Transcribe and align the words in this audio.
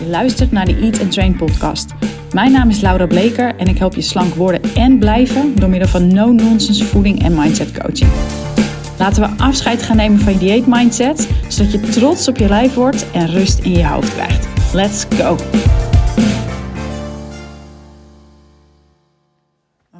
Je 0.00 0.06
luistert 0.06 0.52
naar 0.52 0.64
de 0.64 0.76
Eat 0.76 1.00
and 1.00 1.12
Train 1.12 1.36
podcast. 1.36 1.90
Mijn 2.32 2.52
naam 2.52 2.68
is 2.68 2.80
Laura 2.80 3.06
Bleker 3.06 3.56
en 3.56 3.66
ik 3.66 3.78
help 3.78 3.94
je 3.94 4.00
slank 4.00 4.34
worden 4.34 4.74
en 4.74 4.98
blijven 4.98 5.54
door 5.54 5.68
middel 5.68 5.88
van 5.88 6.14
no-nonsense 6.14 6.84
voeding 6.84 7.22
en 7.22 7.34
mindset 7.34 7.78
coaching. 7.78 8.10
Laten 8.98 9.22
we 9.22 9.42
afscheid 9.42 9.82
gaan 9.82 9.96
nemen 9.96 10.18
van 10.18 10.32
je 10.32 10.38
dieet 10.38 10.66
mindset, 10.66 11.28
zodat 11.48 11.72
je 11.72 11.80
trots 11.80 12.28
op 12.28 12.36
je 12.36 12.48
lijf 12.48 12.74
wordt 12.74 13.10
en 13.10 13.26
rust 13.26 13.58
in 13.58 13.70
je 13.70 13.86
hoofd 13.86 14.12
krijgt. 14.14 14.74
Let's 14.74 15.04
go! 15.04 15.36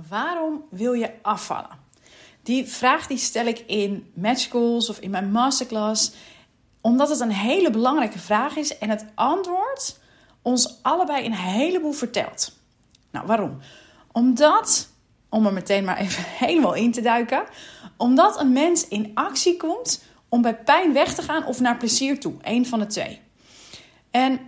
Waarom 0.09 0.63
wil 0.71 0.93
je 0.93 1.11
afvallen? 1.23 1.79
Die 2.43 2.67
vraag 2.67 3.07
die 3.07 3.19
stel 3.19 3.47
ik 3.47 3.65
in 3.67 4.05
match 4.15 4.49
calls 4.49 4.89
of 4.89 4.99
in 4.99 5.11
mijn 5.11 5.31
masterclass 5.31 6.13
omdat 6.81 7.09
het 7.09 7.21
een 7.21 7.33
hele 7.33 7.71
belangrijke 7.71 8.19
vraag 8.19 8.57
is 8.57 8.79
en 8.79 8.91
het 8.91 9.07
antwoord 9.15 9.99
ons 10.43 10.79
allebei 10.83 11.25
een 11.25 11.35
heleboel 11.35 11.93
vertelt. 11.93 12.59
Nou, 13.11 13.27
waarom? 13.27 13.59
Omdat, 14.13 14.89
om 15.29 15.47
er 15.47 15.53
meteen 15.53 15.85
maar 15.85 15.99
even 15.99 16.25
helemaal 16.47 16.75
in 16.75 16.93
te 16.93 17.01
duiken, 17.01 17.45
omdat 17.97 18.41
een 18.41 18.53
mens 18.53 18.89
in 18.89 19.11
actie 19.15 19.57
komt 19.57 20.05
om 20.29 20.43
bij 20.43 20.57
pijn 20.57 20.93
weg 20.93 21.15
te 21.15 21.23
gaan 21.23 21.47
of 21.47 21.61
naar 21.61 21.77
plezier 21.77 22.21
toe. 22.21 22.35
Eén 22.43 22.67
van 22.67 22.79
de 22.79 22.87
twee. 22.87 23.21
En 24.11 24.41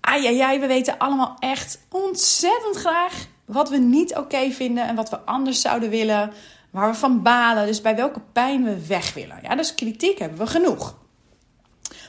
ai, 0.00 0.58
we 0.60 0.66
weten 0.66 0.98
allemaal 0.98 1.36
echt 1.38 1.78
ontzettend 1.90 2.76
graag 2.76 3.26
wat 3.44 3.70
we 3.70 3.76
niet 3.76 4.16
oké 4.16 4.50
vinden 4.50 4.86
en 4.86 4.94
wat 4.94 5.10
we 5.10 5.20
anders 5.20 5.60
zouden 5.60 5.90
willen, 5.90 6.32
waar 6.70 6.90
we 6.90 6.96
van 6.96 7.22
balen, 7.22 7.66
dus 7.66 7.80
bij 7.80 7.96
welke 7.96 8.20
pijn 8.32 8.64
we 8.64 8.86
weg 8.86 9.14
willen. 9.14 9.38
Ja, 9.42 9.54
dus 9.54 9.74
kritiek 9.74 10.18
hebben 10.18 10.38
we 10.38 10.46
genoeg. 10.46 10.96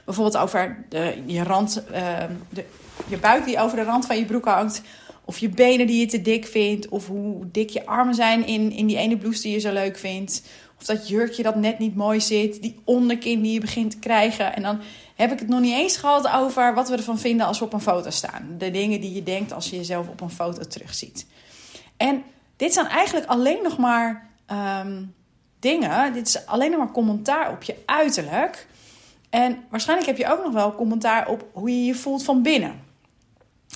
Bijvoorbeeld 0.07 0.37
over 0.37 0.85
de, 0.89 1.23
je 1.25 1.43
rand, 1.43 1.83
uh, 1.91 2.17
de, 2.49 2.65
je 3.07 3.17
buik 3.17 3.45
die 3.45 3.59
over 3.59 3.77
de 3.77 3.83
rand 3.83 4.05
van 4.05 4.17
je 4.17 4.25
broek 4.25 4.45
hangt. 4.45 4.81
Of 5.25 5.37
je 5.37 5.49
benen 5.49 5.87
die 5.87 5.99
je 5.99 6.05
te 6.05 6.21
dik 6.21 6.45
vindt. 6.45 6.89
Of 6.89 7.07
hoe 7.07 7.51
dik 7.51 7.69
je 7.69 7.85
armen 7.85 8.15
zijn 8.15 8.45
in, 8.45 8.71
in 8.71 8.85
die 8.85 8.97
ene 8.97 9.17
blouse 9.17 9.41
die 9.41 9.51
je 9.51 9.59
zo 9.59 9.73
leuk 9.73 9.97
vindt. 9.97 10.43
Of 10.79 10.85
dat 10.85 11.07
jurkje 11.07 11.43
dat 11.43 11.55
net 11.55 11.79
niet 11.79 11.95
mooi 11.95 12.21
zit. 12.21 12.61
Die 12.61 12.79
onderkin 12.83 13.41
die 13.41 13.53
je 13.53 13.59
begint 13.59 13.91
te 13.91 13.97
krijgen. 13.99 14.55
En 14.55 14.61
dan 14.61 14.79
heb 15.15 15.31
ik 15.31 15.39
het 15.39 15.47
nog 15.47 15.59
niet 15.59 15.73
eens 15.73 15.97
gehad 15.97 16.29
over 16.29 16.73
wat 16.73 16.89
we 16.89 16.95
ervan 16.95 17.19
vinden 17.19 17.45
als 17.45 17.59
we 17.59 17.65
op 17.65 17.73
een 17.73 17.81
foto 17.81 18.09
staan. 18.09 18.55
De 18.57 18.71
dingen 18.71 19.01
die 19.01 19.13
je 19.13 19.23
denkt 19.23 19.53
als 19.53 19.69
je 19.69 19.75
jezelf 19.75 20.07
op 20.07 20.21
een 20.21 20.29
foto 20.29 20.63
terugziet. 20.63 21.25
En 21.97 22.23
dit 22.55 22.73
zijn 22.73 22.87
eigenlijk 22.87 23.27
alleen 23.27 23.63
nog 23.63 23.77
maar 23.77 24.29
um, 24.81 25.13
dingen. 25.59 26.13
Dit 26.13 26.27
is 26.27 26.45
alleen 26.45 26.71
nog 26.71 26.79
maar 26.79 26.91
commentaar 26.91 27.51
op 27.51 27.63
je 27.63 27.75
uiterlijk. 27.85 28.67
En 29.29 29.63
waarschijnlijk 29.69 30.07
heb 30.07 30.17
je 30.17 30.31
ook 30.31 30.43
nog 30.43 30.53
wel 30.53 30.75
commentaar 30.75 31.27
op 31.27 31.45
hoe 31.53 31.69
je 31.69 31.85
je 31.85 31.95
voelt 31.95 32.23
van 32.23 32.41
binnen. 32.41 32.79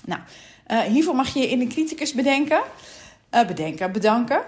Nou, 0.06 0.22
uh, 0.68 0.80
hiervoor 0.80 1.16
mag 1.16 1.34
je 1.34 1.40
je 1.40 1.50
in 1.50 1.60
de 1.60 1.68
criticus 1.68 2.14
bedenken, 2.14 2.62
uh, 3.32 3.46
bedenken, 3.46 3.92
bedanken. 3.92 4.42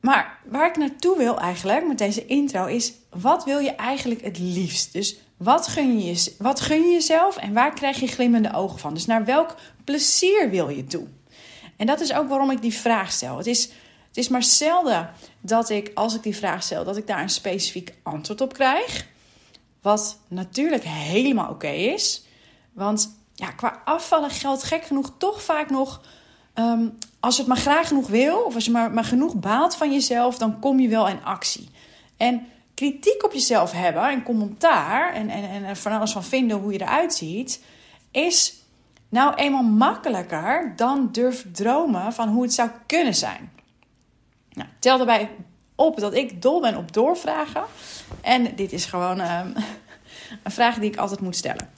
Maar 0.00 0.38
waar 0.44 0.68
ik 0.68 0.76
naartoe 0.76 1.16
wil 1.16 1.38
eigenlijk 1.38 1.86
met 1.86 1.98
deze 1.98 2.26
intro 2.26 2.66
is: 2.66 2.92
wat 3.10 3.44
wil 3.44 3.58
je 3.58 3.74
eigenlijk 3.74 4.22
het 4.22 4.38
liefst? 4.38 4.92
Dus 4.92 5.16
wat 5.36 5.68
gun 5.68 6.04
je, 6.04 6.34
wat 6.38 6.60
gun 6.60 6.82
je 6.82 6.92
jezelf 6.92 7.36
en 7.36 7.52
waar 7.52 7.74
krijg 7.74 8.00
je 8.00 8.06
glimmende 8.06 8.54
ogen 8.54 8.78
van? 8.78 8.94
Dus 8.94 9.06
naar 9.06 9.24
welk 9.24 9.54
plezier 9.84 10.50
wil 10.50 10.68
je 10.68 10.84
toe? 10.84 11.06
En 11.76 11.86
dat 11.86 12.00
is 12.00 12.12
ook 12.12 12.28
waarom 12.28 12.50
ik 12.50 12.62
die 12.62 12.74
vraag 12.74 13.12
stel. 13.12 13.36
Het 13.36 13.46
is, 13.46 13.62
het 14.08 14.16
is 14.16 14.28
maar 14.28 14.42
zelden 14.42 15.10
dat 15.40 15.70
ik, 15.70 15.90
als 15.94 16.14
ik 16.14 16.22
die 16.22 16.36
vraag 16.36 16.62
stel, 16.62 16.84
dat 16.84 16.96
ik 16.96 17.06
daar 17.06 17.22
een 17.22 17.28
specifiek 17.28 17.94
antwoord 18.02 18.40
op 18.40 18.52
krijg. 18.52 19.06
Wat 19.86 20.18
natuurlijk 20.28 20.84
helemaal 20.84 21.50
oké 21.50 21.68
is. 21.68 22.24
Want 22.72 23.18
ja, 23.34 23.50
qua 23.50 23.82
afvallen 23.84 24.30
geldt 24.30 24.62
gek 24.62 24.84
genoeg 24.84 25.12
toch 25.18 25.42
vaak 25.42 25.70
nog. 25.70 26.00
Um, 26.54 26.98
als 27.20 27.34
je 27.34 27.40
het 27.40 27.50
maar 27.50 27.60
graag 27.60 27.88
genoeg 27.88 28.08
wil, 28.08 28.38
of 28.38 28.54
als 28.54 28.64
je 28.64 28.70
maar, 28.70 28.90
maar 28.90 29.04
genoeg 29.04 29.34
baalt 29.34 29.76
van 29.76 29.92
jezelf, 29.92 30.38
dan 30.38 30.58
kom 30.58 30.80
je 30.80 30.88
wel 30.88 31.08
in 31.08 31.24
actie. 31.24 31.68
En 32.16 32.46
kritiek 32.74 33.24
op 33.24 33.32
jezelf 33.32 33.72
hebben 33.72 34.08
en 34.08 34.22
commentaar 34.22 35.14
en, 35.14 35.28
en, 35.28 35.64
en 35.64 35.76
van 35.76 35.92
alles 35.92 36.12
van 36.12 36.24
vinden 36.24 36.58
hoe 36.58 36.72
je 36.72 36.80
eruit 36.80 37.14
ziet, 37.14 37.64
is 38.10 38.54
nou 39.08 39.34
eenmaal 39.34 39.62
makkelijker 39.62 40.72
dan 40.76 41.08
durf 41.12 41.46
dromen 41.52 42.12
van 42.12 42.28
hoe 42.28 42.42
het 42.42 42.54
zou 42.54 42.70
kunnen 42.86 43.14
zijn. 43.14 43.52
Nou, 44.52 44.68
tel 44.78 44.96
daarbij 44.96 45.30
op 45.76 46.00
dat 46.00 46.14
ik 46.14 46.42
dol 46.42 46.60
ben 46.60 46.76
op 46.76 46.92
doorvragen. 46.92 47.64
En 48.20 48.54
dit 48.54 48.72
is 48.72 48.84
gewoon 48.84 49.20
um, 49.20 49.54
een 50.44 50.50
vraag 50.50 50.74
die 50.78 50.90
ik 50.90 50.96
altijd 50.96 51.20
moet 51.20 51.36
stellen. 51.36 51.70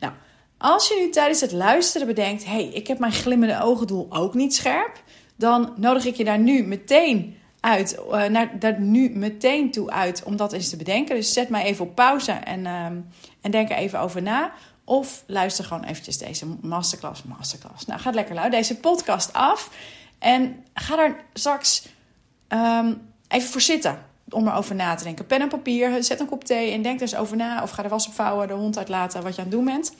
Nou, 0.00 0.12
als 0.58 0.88
je 0.88 1.02
nu 1.04 1.10
tijdens 1.10 1.40
het 1.40 1.52
luisteren 1.52 2.06
bedenkt: 2.06 2.44
hé, 2.44 2.50
hey, 2.50 2.64
ik 2.64 2.86
heb 2.86 2.98
mijn 2.98 3.12
glimmende 3.12 3.62
ogendoel 3.62 4.06
ook 4.10 4.34
niet 4.34 4.54
scherp, 4.54 5.02
dan 5.36 5.72
nodig 5.76 6.04
ik 6.04 6.16
je 6.16 6.24
daar 6.24 6.38
nu 6.38 6.62
meteen 6.62 7.36
uit, 7.60 7.98
uh, 8.10 8.24
naar, 8.24 8.58
daar 8.58 8.80
nu 8.80 9.10
meteen 9.10 9.70
toe 9.70 9.90
uit 9.90 10.22
om 10.22 10.36
dat 10.36 10.52
eens 10.52 10.70
te 10.70 10.76
bedenken. 10.76 11.16
Dus 11.16 11.32
zet 11.32 11.48
mij 11.48 11.64
even 11.64 11.84
op 11.84 11.94
pauze 11.94 12.32
en, 12.32 12.66
um, 12.66 13.08
en 13.40 13.50
denk 13.50 13.70
er 13.70 13.76
even 13.76 14.00
over 14.00 14.22
na. 14.22 14.52
Of 14.84 15.24
luister 15.26 15.64
gewoon 15.64 15.84
eventjes 15.84 16.18
deze 16.18 16.46
masterclass, 16.60 17.22
masterclass. 17.22 17.86
Nou, 17.86 18.00
gaat 18.00 18.14
lekker 18.14 18.34
luisteren, 18.34 18.62
deze 18.62 18.80
podcast 18.80 19.32
af. 19.32 19.70
En 20.18 20.64
ga 20.74 20.96
daar 20.96 21.24
straks 21.32 21.88
um, 22.48 23.14
even 23.28 23.48
voor 23.48 23.60
zitten 23.60 23.98
om 24.30 24.48
erover 24.48 24.74
na 24.74 24.94
te 24.94 25.04
denken. 25.04 25.26
Pen 25.26 25.40
en 25.40 25.48
papier, 25.48 26.02
zet 26.02 26.20
een 26.20 26.26
kop 26.26 26.44
thee 26.44 26.72
en 26.72 26.82
denk 26.82 26.96
er 26.96 27.02
eens 27.02 27.16
over 27.16 27.36
na. 27.36 27.62
Of 27.62 27.70
ga 27.70 27.82
de 27.82 27.88
was 27.88 28.06
opvouwen, 28.06 28.48
de 28.48 28.54
hond 28.54 28.78
uitlaten, 28.78 29.22
wat 29.22 29.34
je 29.34 29.42
aan 29.42 29.48
het 29.48 29.56
doen 29.56 29.64
bent. 29.64 29.94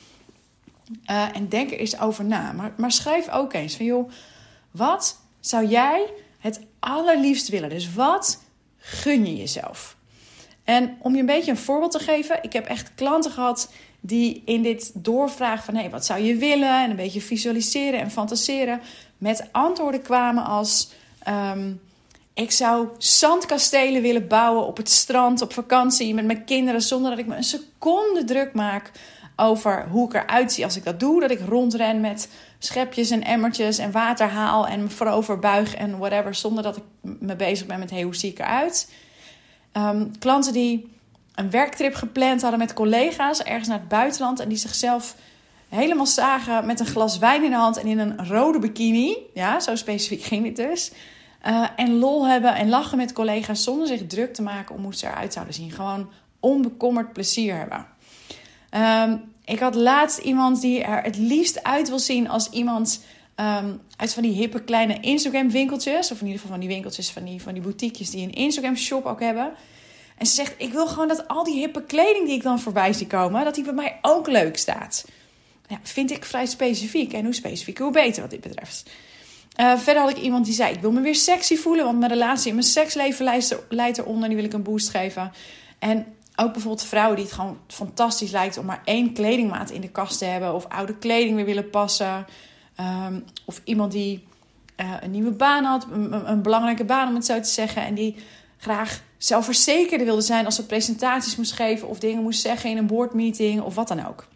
Uh, 1.10 1.36
en 1.36 1.48
denk 1.48 1.70
er 1.70 1.78
eens 1.78 2.00
over 2.00 2.24
na. 2.24 2.52
Maar, 2.52 2.72
maar 2.76 2.92
schrijf 2.92 3.28
ook 3.28 3.52
eens 3.52 3.76
van 3.76 3.86
joh, 3.86 4.10
wat 4.70 5.20
zou 5.40 5.66
jij 5.66 6.12
het 6.38 6.60
allerliefst 6.78 7.48
willen? 7.48 7.68
Dus 7.68 7.92
wat 7.94 8.42
gun 8.78 9.26
je 9.26 9.36
jezelf? 9.36 9.96
En 10.64 10.96
om 11.00 11.14
je 11.14 11.20
een 11.20 11.26
beetje 11.26 11.50
een 11.50 11.56
voorbeeld 11.56 11.92
te 11.92 11.98
geven, 11.98 12.38
ik 12.42 12.52
heb 12.52 12.66
echt 12.66 12.94
klanten 12.94 13.30
gehad 13.30 13.72
die 14.00 14.42
in 14.44 14.62
dit 14.62 14.90
doorvragen 14.94 15.64
van 15.64 15.74
hé, 15.74 15.80
hey, 15.80 15.90
wat 15.90 16.04
zou 16.04 16.20
je 16.20 16.36
willen? 16.36 16.82
En 16.82 16.90
een 16.90 16.96
beetje 16.96 17.20
visualiseren 17.20 18.00
en 18.00 18.10
fantaseren 18.10 18.80
met 19.18 19.48
antwoorden 19.52 20.02
kwamen 20.02 20.44
als 20.44 20.90
um, 21.28 21.80
ik 22.36 22.50
zou 22.50 22.88
zandkastelen 22.98 24.02
willen 24.02 24.28
bouwen 24.28 24.66
op 24.66 24.76
het 24.76 24.90
strand, 24.90 25.42
op 25.42 25.52
vakantie 25.52 26.14
met 26.14 26.24
mijn 26.24 26.44
kinderen, 26.44 26.82
zonder 26.82 27.10
dat 27.10 27.18
ik 27.18 27.26
me 27.26 27.36
een 27.36 27.44
seconde 27.44 28.24
druk 28.24 28.52
maak 28.54 28.90
over 29.36 29.86
hoe 29.88 30.06
ik 30.06 30.14
eruit 30.14 30.52
zie 30.52 30.64
als 30.64 30.76
ik 30.76 30.84
dat 30.84 31.00
doe. 31.00 31.20
Dat 31.20 31.30
ik 31.30 31.40
rondren 31.48 32.00
met 32.00 32.28
schepjes 32.58 33.10
en 33.10 33.24
emmertjes 33.24 33.78
en 33.78 33.90
water 33.90 34.28
haal 34.28 34.66
en 34.66 34.82
me 34.82 34.88
voorover 34.88 35.38
buig 35.38 35.74
en 35.74 35.98
whatever, 35.98 36.34
zonder 36.34 36.62
dat 36.62 36.76
ik 36.76 36.82
me 37.00 37.36
bezig 37.36 37.66
ben 37.66 37.78
met 37.78 37.90
hoe 37.90 38.16
zie 38.16 38.30
ik 38.30 38.38
eruit. 38.38 38.92
Um, 39.72 40.18
klanten 40.18 40.52
die 40.52 40.88
een 41.34 41.50
werktrip 41.50 41.94
gepland 41.94 42.42
hadden 42.42 42.58
met 42.58 42.72
collega's 42.72 43.42
ergens 43.42 43.68
naar 43.68 43.78
het 43.78 43.88
buitenland 43.88 44.40
en 44.40 44.48
die 44.48 44.58
zichzelf 44.58 45.16
helemaal 45.68 46.06
zagen 46.06 46.66
met 46.66 46.80
een 46.80 46.86
glas 46.86 47.18
wijn 47.18 47.44
in 47.44 47.50
de 47.50 47.56
hand 47.56 47.76
en 47.76 47.86
in 47.86 47.98
een 47.98 48.28
rode 48.28 48.58
bikini. 48.58 49.16
Ja, 49.34 49.60
zo 49.60 49.74
specifiek 49.74 50.22
ging 50.22 50.42
dit 50.44 50.56
dus. 50.56 50.92
Uh, 51.46 51.68
en 51.76 51.98
lol 51.98 52.26
hebben 52.26 52.54
en 52.54 52.68
lachen 52.68 52.98
met 52.98 53.12
collega's 53.12 53.62
zonder 53.62 53.86
zich 53.86 54.06
druk 54.06 54.34
te 54.34 54.42
maken 54.42 54.74
om 54.74 54.82
hoe 54.82 54.94
ze 54.94 55.06
eruit 55.06 55.32
zouden 55.32 55.54
zien. 55.54 55.70
Gewoon 55.70 56.10
onbekommerd 56.40 57.12
plezier 57.12 57.56
hebben. 57.56 57.86
Um, 58.70 59.34
ik 59.44 59.58
had 59.58 59.74
laatst 59.74 60.18
iemand 60.18 60.60
die 60.60 60.82
er 60.82 61.02
het 61.02 61.16
liefst 61.16 61.62
uit 61.62 61.88
wil 61.88 61.98
zien 61.98 62.28
als 62.28 62.50
iemand 62.50 63.04
um, 63.36 63.80
uit 63.96 64.14
van 64.14 64.22
die 64.22 64.32
hippe 64.32 64.62
kleine 64.62 65.00
Instagram 65.00 65.50
winkeltjes. 65.50 66.10
Of 66.10 66.20
in 66.20 66.26
ieder 66.26 66.40
geval 66.40 66.56
van 66.56 66.66
die 66.66 66.74
winkeltjes, 66.74 67.10
van 67.10 67.24
die, 67.24 67.42
van 67.42 67.52
die 67.52 67.62
boutiquejes 67.62 68.10
die 68.10 68.22
een 68.22 68.34
Instagram 68.34 68.76
shop 68.76 69.04
ook 69.04 69.20
hebben. 69.20 69.52
En 70.18 70.26
ze 70.26 70.34
zegt, 70.34 70.54
ik 70.58 70.72
wil 70.72 70.86
gewoon 70.86 71.08
dat 71.08 71.28
al 71.28 71.44
die 71.44 71.58
hippe 71.58 71.82
kleding 71.82 72.26
die 72.26 72.34
ik 72.34 72.42
dan 72.42 72.60
voorbij 72.60 72.92
zie 72.92 73.06
komen, 73.06 73.44
dat 73.44 73.54
die 73.54 73.64
bij 73.64 73.72
mij 73.72 73.98
ook 74.02 74.26
leuk 74.26 74.56
staat. 74.56 75.04
Ja, 75.68 75.80
vind 75.82 76.10
ik 76.10 76.24
vrij 76.24 76.46
specifiek. 76.46 77.12
En 77.12 77.24
hoe 77.24 77.34
specifiek, 77.34 77.78
hoe 77.78 77.92
beter 77.92 78.22
wat 78.22 78.30
dit 78.30 78.40
betreft. 78.40 78.90
Uh, 79.56 79.78
verder 79.78 80.02
had 80.02 80.10
ik 80.10 80.18
iemand 80.18 80.44
die 80.44 80.54
zei: 80.54 80.74
Ik 80.74 80.80
wil 80.80 80.92
me 80.92 81.00
weer 81.00 81.14
sexy 81.14 81.56
voelen, 81.56 81.84
want 81.84 81.98
mijn 81.98 82.12
relatie 82.12 82.48
en 82.48 82.54
mijn 82.54 82.66
seksleven 82.66 83.40
leidt 83.68 83.98
eronder. 83.98 84.28
Die 84.28 84.36
wil 84.36 84.46
ik 84.46 84.52
een 84.52 84.62
boost 84.62 84.88
geven. 84.88 85.32
En 85.78 86.06
ook 86.36 86.52
bijvoorbeeld 86.52 86.86
vrouwen 86.86 87.16
die 87.16 87.24
het 87.24 87.34
gewoon 87.34 87.58
fantastisch 87.66 88.30
lijkt 88.30 88.58
om 88.58 88.64
maar 88.64 88.82
één 88.84 89.12
kledingmaat 89.12 89.70
in 89.70 89.80
de 89.80 89.88
kast 89.88 90.18
te 90.18 90.24
hebben. 90.24 90.54
Of 90.54 90.66
oude 90.68 90.96
kleding 90.96 91.36
weer 91.36 91.44
willen 91.44 91.70
passen. 91.70 92.26
Um, 92.80 93.24
of 93.44 93.60
iemand 93.64 93.92
die 93.92 94.24
uh, 94.76 94.92
een 95.00 95.10
nieuwe 95.10 95.30
baan 95.30 95.64
had, 95.64 95.86
een, 95.92 96.30
een, 96.30 96.42
belangrijke 96.42 96.84
baan 96.84 97.08
om 97.08 97.14
het 97.14 97.24
zo 97.24 97.40
te 97.40 97.48
zeggen. 97.48 97.82
En 97.82 97.94
die 97.94 98.16
graag 98.58 99.02
zelfverzekerder 99.18 100.06
wilde 100.06 100.22
zijn 100.22 100.44
als 100.44 100.54
ze 100.54 100.66
presentaties 100.66 101.36
moest 101.36 101.52
geven. 101.52 101.88
Of 101.88 101.98
dingen 101.98 102.22
moest 102.22 102.40
zeggen 102.40 102.70
in 102.70 102.76
een 102.76 102.86
boardmeeting 102.86 103.60
of 103.60 103.74
wat 103.74 103.88
dan 103.88 104.06
ook. 104.06 104.26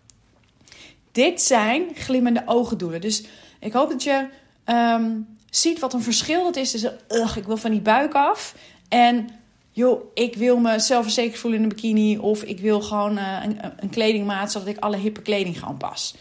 Dit 1.12 1.42
zijn 1.42 1.84
glimmende 1.94 2.42
ogendoelen. 2.46 3.00
Dus 3.00 3.24
ik 3.58 3.72
hoop 3.72 3.90
dat 3.90 4.02
je 4.02 4.26
um, 4.66 5.38
ziet 5.50 5.78
wat 5.78 5.92
een 5.94 6.02
verschil 6.02 6.44
dat 6.44 6.56
is 6.56 6.70
tussen, 6.70 6.98
ugh, 7.08 7.36
ik 7.36 7.44
wil 7.44 7.56
van 7.56 7.70
die 7.70 7.80
buik 7.80 8.14
af. 8.14 8.54
En, 8.88 9.28
joh, 9.70 10.04
ik 10.14 10.36
wil 10.36 10.58
me 10.58 10.78
zelfverzekerd 10.78 11.38
voelen 11.38 11.58
in 11.58 11.64
een 11.64 11.74
bikini. 11.74 12.18
Of 12.18 12.42
ik 12.42 12.60
wil 12.60 12.80
gewoon 12.80 13.18
uh, 13.18 13.38
een, 13.42 13.58
een, 13.76 13.90
kledingmaat 13.90 14.52
zodat 14.52 14.68
ik 14.68 14.78
alle 14.78 14.96
hippe 14.96 15.22
kleding 15.22 15.58
gewoon 15.58 15.76
pas. 15.76 16.14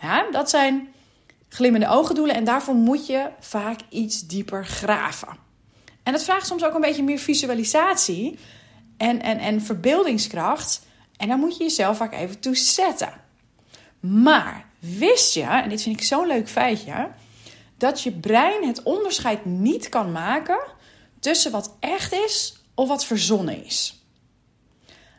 Ja, 0.00 0.30
dat 0.30 0.50
zijn 0.50 0.88
glimmende 1.48 1.88
ogendoelen 1.88 2.34
en 2.34 2.44
daarvoor 2.44 2.74
moet 2.74 3.06
je 3.06 3.28
vaak 3.40 3.80
iets 3.88 4.26
dieper 4.26 4.66
graven. 4.66 5.28
En 6.02 6.12
dat 6.12 6.24
vraagt 6.24 6.46
soms 6.46 6.64
ook 6.64 6.74
een 6.74 6.80
beetje 6.80 7.02
meer 7.02 7.18
visualisatie 7.18 8.38
en, 8.96 9.22
en, 9.22 9.38
en 9.38 9.62
verbeeldingskracht. 9.62 10.86
En 11.16 11.28
daar 11.28 11.38
moet 11.38 11.56
je 11.56 11.62
jezelf 11.62 11.96
vaak 11.96 12.12
even 12.12 12.40
toe 12.40 12.56
zetten. 12.56 13.12
Maar 14.00 14.66
wist 14.78 15.34
je, 15.34 15.42
en 15.42 15.68
dit 15.68 15.82
vind 15.82 16.00
ik 16.00 16.06
zo'n 16.06 16.26
leuk 16.26 16.48
feitje, 16.48 17.08
dat 17.78 18.02
je 18.02 18.12
brein 18.12 18.66
het 18.66 18.82
onderscheid 18.82 19.44
niet 19.44 19.88
kan 19.88 20.12
maken 20.12 20.58
tussen 21.20 21.52
wat 21.52 21.76
echt 21.80 22.12
is 22.12 22.62
of 22.74 22.88
wat 22.88 23.04
verzonnen 23.04 23.64
is. 23.64 24.02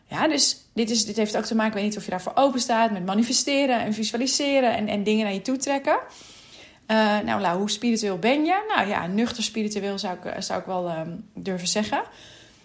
Ja, 0.07 0.27
dus 0.27 0.57
dit, 0.73 0.89
is, 0.89 1.05
dit 1.05 1.15
heeft 1.15 1.37
ook 1.37 1.45
te 1.45 1.55
maken, 1.55 1.71
ik 1.71 1.77
weet 1.77 1.87
niet 1.89 1.97
of 1.97 2.03
je 2.03 2.11
daarvoor 2.11 2.35
open 2.35 2.59
staat, 2.59 2.91
met 2.91 3.05
manifesteren 3.05 3.79
en 3.79 3.93
visualiseren 3.93 4.75
en, 4.75 4.87
en 4.87 5.03
dingen 5.03 5.23
naar 5.23 5.33
je 5.33 5.41
toe 5.41 5.57
trekken. 5.57 5.99
Uh, 6.87 7.19
nou, 7.19 7.57
hoe 7.57 7.69
spiritueel 7.69 8.19
ben 8.19 8.45
je? 8.45 8.65
Nou 8.75 8.87
ja, 8.87 9.07
nuchter 9.07 9.43
spiritueel 9.43 9.99
zou 9.99 10.17
ik, 10.23 10.41
zou 10.43 10.59
ik 10.59 10.65
wel 10.65 10.87
ehm, 10.87 11.11
durven 11.33 11.67
zeggen. 11.67 12.03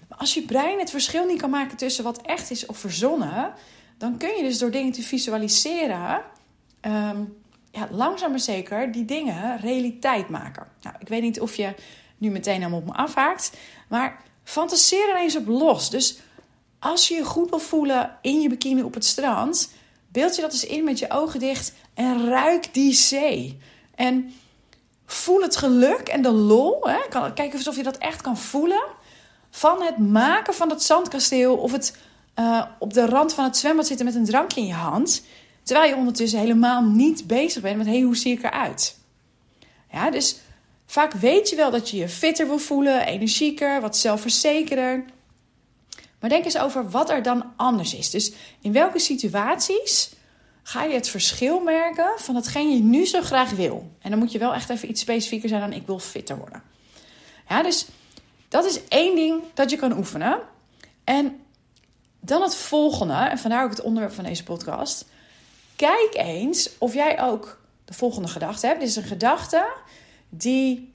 Als 0.08 0.34
je 0.34 0.42
brein 0.42 0.78
het 0.78 0.90
verschil 0.90 1.26
niet 1.26 1.40
kan 1.40 1.50
maken 1.50 1.76
tussen 1.76 2.04
wat 2.04 2.22
echt 2.22 2.50
is 2.50 2.66
of 2.66 2.78
verzonnen, 2.78 3.52
dan 3.98 4.16
kun 4.16 4.36
je 4.36 4.42
dus 4.42 4.58
door 4.58 4.70
dingen 4.70 4.92
te 4.92 5.02
visualiseren, 5.02 6.22
um, 6.80 7.36
ja, 7.74 7.88
langzaam 7.90 8.30
maar 8.30 8.40
zeker 8.40 8.92
die 8.92 9.04
dingen 9.04 9.60
realiteit 9.60 10.28
maken. 10.28 10.66
Nou, 10.82 10.96
ik 10.98 11.08
weet 11.08 11.22
niet 11.22 11.40
of 11.40 11.54
je 11.54 11.74
nu 12.18 12.30
meteen 12.30 12.58
helemaal 12.58 12.78
op 12.78 12.86
me 12.86 12.92
afhaakt, 12.92 13.52
maar 13.88 14.22
fantaseer 14.44 15.08
er 15.08 15.16
eens 15.16 15.36
op 15.36 15.46
los. 15.46 15.90
Dus 15.90 16.18
als 16.78 17.08
je 17.08 17.14
je 17.14 17.24
goed 17.24 17.50
wil 17.50 17.58
voelen 17.58 18.18
in 18.22 18.40
je 18.40 18.48
bikini 18.48 18.82
op 18.82 18.94
het 18.94 19.04
strand, 19.04 19.72
beeld 20.08 20.36
je 20.36 20.42
dat 20.42 20.52
eens 20.52 20.66
in 20.66 20.84
met 20.84 20.98
je 20.98 21.10
ogen 21.10 21.40
dicht 21.40 21.72
en 21.94 22.28
ruik 22.28 22.74
die 22.74 22.92
zee. 22.92 23.58
En 23.94 24.34
voel 25.06 25.40
het 25.40 25.56
geluk 25.56 26.08
en 26.08 26.22
de 26.22 26.32
lol. 26.32 26.88
Hè? 26.88 27.30
Kijk 27.34 27.54
of 27.54 27.76
je 27.76 27.82
dat 27.82 27.98
echt 27.98 28.20
kan 28.20 28.36
voelen. 28.36 28.84
Van 29.50 29.82
het 29.82 29.98
maken 29.98 30.54
van 30.54 30.68
dat 30.68 30.82
zandkasteel. 30.82 31.56
Of 31.56 31.72
het 31.72 31.96
uh, 32.38 32.64
op 32.78 32.92
de 32.92 33.06
rand 33.06 33.34
van 33.34 33.44
het 33.44 33.56
zwembad 33.56 33.86
zitten 33.86 34.06
met 34.06 34.14
een 34.14 34.24
drankje 34.24 34.60
in 34.60 34.66
je 34.66 34.72
hand. 34.72 35.24
Terwijl 35.64 35.88
je 35.88 35.96
ondertussen 35.96 36.38
helemaal 36.38 36.82
niet 36.82 37.26
bezig 37.26 37.62
bent 37.62 37.76
met 37.76 37.86
hey, 37.86 38.00
hoe 38.00 38.16
zie 38.16 38.32
ik 38.32 38.42
eruit? 38.42 38.98
Ja, 39.92 40.10
dus 40.10 40.36
vaak 40.86 41.12
weet 41.12 41.48
je 41.48 41.56
wel 41.56 41.70
dat 41.70 41.90
je 41.90 41.96
je 41.96 42.08
fitter 42.08 42.46
wil 42.46 42.58
voelen, 42.58 43.06
energieker, 43.06 43.80
wat 43.80 43.96
zelfverzekerder. 43.96 45.04
Maar 46.20 46.30
denk 46.30 46.44
eens 46.44 46.58
over 46.58 46.90
wat 46.90 47.10
er 47.10 47.22
dan 47.22 47.52
anders 47.56 47.94
is. 47.94 48.10
Dus 48.10 48.32
in 48.60 48.72
welke 48.72 48.98
situaties 48.98 50.12
ga 50.62 50.82
je 50.82 50.94
het 50.94 51.08
verschil 51.08 51.60
merken 51.60 52.12
van 52.16 52.34
hetgeen 52.34 52.74
je 52.74 52.82
nu 52.82 53.06
zo 53.06 53.20
graag 53.20 53.50
wil. 53.50 53.90
En 54.00 54.10
dan 54.10 54.18
moet 54.18 54.32
je 54.32 54.38
wel 54.38 54.54
echt 54.54 54.70
even 54.70 54.90
iets 54.90 55.00
specifieker 55.00 55.48
zijn 55.48 55.60
dan 55.60 55.72
ik 55.72 55.86
wil 55.86 55.98
fitter 55.98 56.36
worden. 56.36 56.62
Ja, 57.48 57.62
dus 57.62 57.86
dat 58.48 58.64
is 58.64 58.80
één 58.88 59.16
ding 59.16 59.42
dat 59.54 59.70
je 59.70 59.76
kan 59.76 59.96
oefenen. 59.96 60.38
En 61.04 61.40
dan 62.20 62.42
het 62.42 62.56
volgende, 62.56 63.14
en 63.14 63.38
vandaar 63.38 63.64
ook 63.64 63.70
het 63.70 63.82
onderwerp 63.82 64.14
van 64.14 64.24
deze 64.24 64.44
podcast. 64.44 65.04
Kijk 65.76 66.10
eens 66.12 66.70
of 66.78 66.94
jij 66.94 67.22
ook 67.22 67.60
de 67.84 67.94
volgende 67.94 68.28
gedachte 68.28 68.66
hebt. 68.66 68.80
Dit 68.80 68.88
is 68.88 68.96
een 68.96 69.02
gedachte 69.02 69.66
die 70.28 70.92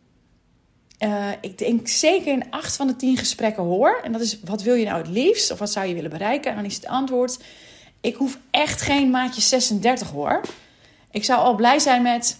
uh, 0.99 1.31
ik 1.41 1.57
denk 1.57 1.87
zeker 1.87 2.33
in 2.33 2.51
acht 2.51 2.75
van 2.75 2.87
de 2.87 2.95
tien 2.95 3.17
gesprekken 3.17 3.63
hoor. 3.63 3.99
En 4.03 4.11
dat 4.11 4.21
is, 4.21 4.39
wat 4.43 4.61
wil 4.61 4.73
je 4.75 4.85
nou 4.85 4.97
het 4.97 5.07
liefst? 5.07 5.51
Of 5.51 5.59
wat 5.59 5.71
zou 5.71 5.87
je 5.87 5.93
willen 5.93 6.09
bereiken? 6.09 6.49
En 6.49 6.55
dan 6.57 6.65
is 6.65 6.75
het 6.75 6.85
antwoord, 6.85 7.39
ik 8.01 8.15
hoef 8.15 8.37
echt 8.51 8.81
geen 8.81 9.09
maatje 9.09 9.41
36 9.41 10.09
hoor. 10.09 10.41
Ik 11.11 11.23
zou 11.23 11.39
al 11.39 11.55
blij 11.55 11.79
zijn 11.79 12.01
met 12.01 12.39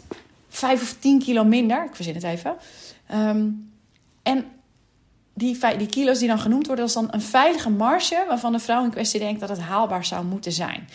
5 0.50 0.82
of 0.82 0.96
10 1.00 1.20
kilo 1.20 1.44
minder. 1.44 1.86
Ik 1.86 1.96
verzin 1.96 2.16
het 2.16 2.24
even. 2.24 2.56
Um, 3.14 3.72
en 4.24 4.46
die, 5.34 5.58
die 5.78 5.88
kilo's 5.88 6.20
die 6.20 6.28
dan 6.28 6.40
genoemd 6.40 6.68
worden, 6.68 6.86
dat 6.86 6.96
is 6.96 7.02
dan 7.02 7.14
een 7.14 7.22
veilige 7.22 7.70
marge 7.70 8.26
waarvan 8.28 8.52
de 8.52 8.60
vrouw 8.60 8.84
in 8.84 8.90
kwestie 8.90 9.20
denkt 9.20 9.40
dat 9.40 9.50
het 9.50 9.60
haalbaar 9.60 10.06
zou 10.06 10.26
moeten 10.26 10.52
zijn. 10.52 10.90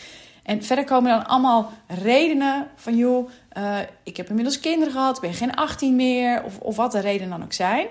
En 0.45 0.63
verder 0.63 0.85
komen 0.85 1.11
dan 1.11 1.27
allemaal 1.27 1.71
redenen 1.87 2.67
van, 2.75 2.97
joh, 2.97 3.29
uh, 3.57 3.79
ik 4.03 4.17
heb 4.17 4.29
inmiddels 4.29 4.59
kinderen 4.59 4.93
gehad, 4.93 5.21
ben 5.21 5.33
geen 5.33 5.55
18 5.55 5.95
meer, 5.95 6.43
of, 6.43 6.59
of 6.59 6.75
wat 6.75 6.91
de 6.91 6.99
redenen 6.99 7.29
dan 7.29 7.43
ook 7.43 7.53
zijn. 7.53 7.87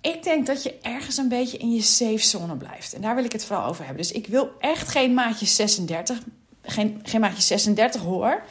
Ik 0.00 0.22
denk 0.22 0.46
dat 0.46 0.62
je 0.62 0.78
ergens 0.82 1.16
een 1.16 1.28
beetje 1.28 1.58
in 1.58 1.72
je 1.72 1.82
safe 1.82 2.18
zone 2.18 2.56
blijft. 2.56 2.92
En 2.92 3.00
daar 3.00 3.14
wil 3.14 3.24
ik 3.24 3.32
het 3.32 3.44
vooral 3.44 3.66
over 3.68 3.84
hebben. 3.84 4.02
Dus 4.02 4.12
ik 4.12 4.26
wil 4.26 4.50
echt 4.58 4.88
geen 4.88 5.14
maatje 5.14 5.46
36, 5.46 6.18
geen, 6.62 7.00
geen 7.02 7.20
maatje 7.20 7.42
36 7.42 8.00
hoor. 8.00 8.42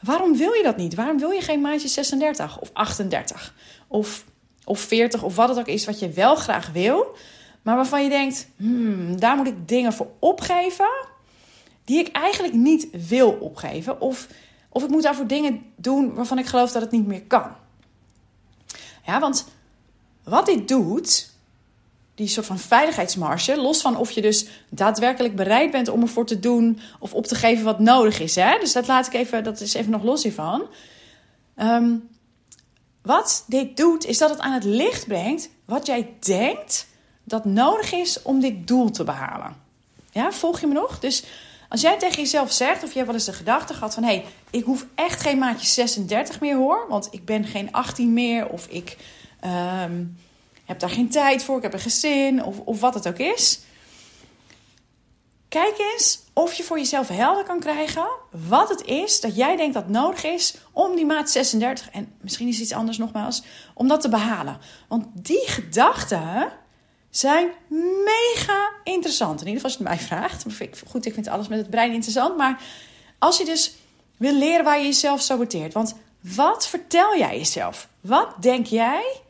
Waarom 0.00 0.36
wil 0.36 0.52
je 0.52 0.62
dat 0.62 0.76
niet? 0.76 0.94
Waarom 0.94 1.18
wil 1.18 1.30
je 1.30 1.40
geen 1.40 1.60
maatje 1.60 1.88
36 1.88 2.60
of 2.60 2.70
38 2.72 3.54
of, 3.86 4.24
of 4.64 4.80
40 4.80 5.22
of 5.22 5.36
wat 5.36 5.48
het 5.48 5.58
ook 5.58 5.66
is 5.66 5.84
wat 5.84 5.98
je 5.98 6.10
wel 6.10 6.34
graag 6.34 6.70
wil, 6.72 7.16
maar 7.62 7.76
waarvan 7.76 8.02
je 8.02 8.08
denkt, 8.08 8.48
hmm, 8.56 9.20
daar 9.20 9.36
moet 9.36 9.46
ik 9.46 9.68
dingen 9.68 9.92
voor 9.92 10.10
opgeven 10.18 11.08
die 11.90 11.98
ik 11.98 12.08
eigenlijk 12.12 12.54
niet 12.54 12.88
wil 13.08 13.30
opgeven. 13.30 14.00
Of, 14.00 14.26
of 14.68 14.82
ik 14.82 14.88
moet 14.88 15.02
daarvoor 15.02 15.26
dingen 15.26 15.62
doen 15.76 16.14
waarvan 16.14 16.38
ik 16.38 16.46
geloof 16.46 16.72
dat 16.72 16.82
het 16.82 16.90
niet 16.90 17.06
meer 17.06 17.22
kan. 17.22 17.50
Ja, 19.06 19.20
want 19.20 19.46
wat 20.24 20.46
dit 20.46 20.68
doet, 20.68 21.30
die 22.14 22.28
soort 22.28 22.46
van 22.46 22.58
veiligheidsmarge, 22.58 23.56
los 23.56 23.80
van 23.80 23.96
of 23.96 24.10
je 24.10 24.20
dus 24.20 24.46
daadwerkelijk 24.68 25.36
bereid 25.36 25.70
bent 25.70 25.88
om 25.88 26.02
ervoor 26.02 26.26
te 26.26 26.40
doen 26.40 26.80
of 26.98 27.14
op 27.14 27.26
te 27.26 27.34
geven 27.34 27.64
wat 27.64 27.78
nodig 27.78 28.20
is. 28.20 28.34
Hè? 28.34 28.58
Dus 28.58 28.72
dat 28.72 28.86
laat 28.86 29.06
ik 29.06 29.12
even, 29.12 29.44
dat 29.44 29.60
is 29.60 29.74
even 29.74 29.90
nog 29.90 30.02
los 30.02 30.22
hiervan. 30.22 30.66
Um, 31.56 32.08
wat 33.02 33.44
dit 33.46 33.76
doet, 33.76 34.04
is 34.04 34.18
dat 34.18 34.30
het 34.30 34.38
aan 34.38 34.52
het 34.52 34.64
licht 34.64 35.06
brengt 35.06 35.50
wat 35.64 35.86
jij 35.86 36.14
denkt 36.20 36.86
dat 37.24 37.44
nodig 37.44 37.92
is 37.92 38.22
om 38.22 38.40
dit 38.40 38.66
doel 38.66 38.90
te 38.90 39.04
behalen. 39.04 39.56
Ja, 40.10 40.32
volg 40.32 40.60
je 40.60 40.66
me 40.66 40.72
nog? 40.72 40.98
Dus 40.98 41.24
als 41.70 41.80
jij 41.80 41.98
tegen 41.98 42.22
jezelf 42.22 42.52
zegt, 42.52 42.82
of 42.82 42.92
hebt 42.92 43.06
wel 43.06 43.14
eens 43.14 43.24
de 43.24 43.32
gedachte 43.32 43.74
gehad 43.74 43.94
van... 43.94 44.02
hé, 44.02 44.08
hey, 44.14 44.24
ik 44.50 44.64
hoef 44.64 44.86
echt 44.94 45.20
geen 45.20 45.38
maatje 45.38 45.66
36 45.66 46.40
meer 46.40 46.56
hoor, 46.56 46.86
want 46.88 47.08
ik 47.10 47.24
ben 47.24 47.44
geen 47.44 47.72
18 47.72 48.12
meer... 48.12 48.48
of 48.48 48.66
ik 48.66 48.96
um, 49.82 50.16
heb 50.64 50.78
daar 50.78 50.90
geen 50.90 51.10
tijd 51.10 51.44
voor, 51.44 51.56
ik 51.56 51.62
heb 51.62 51.72
een 51.72 51.80
gezin, 51.80 52.44
of, 52.44 52.58
of 52.58 52.80
wat 52.80 52.94
het 52.94 53.08
ook 53.08 53.18
is... 53.18 53.60
Kijk 55.48 55.74
eens 55.92 56.20
of 56.32 56.52
je 56.52 56.62
voor 56.62 56.78
jezelf 56.78 57.08
helder 57.08 57.44
kan 57.44 57.60
krijgen 57.60 58.06
wat 58.48 58.68
het 58.68 58.84
is 58.84 59.20
dat 59.20 59.36
jij 59.36 59.56
denkt 59.56 59.74
dat 59.74 59.88
nodig 59.88 60.24
is 60.24 60.54
om 60.72 60.96
die 60.96 61.06
maat 61.06 61.30
36, 61.30 61.90
en 61.90 62.12
misschien 62.20 62.48
is 62.48 62.60
iets 62.60 62.72
anders 62.72 62.98
nogmaals, 62.98 63.42
om 63.74 63.88
dat 63.88 64.00
te 64.00 64.08
behalen. 64.08 64.58
Want 64.88 65.06
die 65.12 65.42
gedachten 65.46 66.52
zijn 67.10 67.48
mega 68.04 68.70
interessant. 68.84 69.40
In 69.40 69.46
ieder 69.46 69.60
geval 69.62 69.70
als 69.70 69.78
je 69.78 69.84
het 69.84 70.10
mij 70.10 70.18
vraagt. 70.18 70.44
Goed, 70.88 71.06
ik 71.06 71.14
vind 71.14 71.28
alles 71.28 71.48
met 71.48 71.58
het 71.58 71.70
brein 71.70 71.92
interessant. 71.92 72.36
Maar 72.36 72.62
als 73.18 73.38
je 73.38 73.44
dus 73.44 73.74
wil 74.16 74.34
leren 74.34 74.64
waar 74.64 74.78
je 74.78 74.84
jezelf 74.84 75.20
saboteert. 75.20 75.72
Want 75.72 75.94
wat 76.20 76.66
vertel 76.66 77.16
jij 77.16 77.38
jezelf? 77.38 77.88
Wat 78.00 78.34
denk 78.40 78.66
jij 78.66 79.20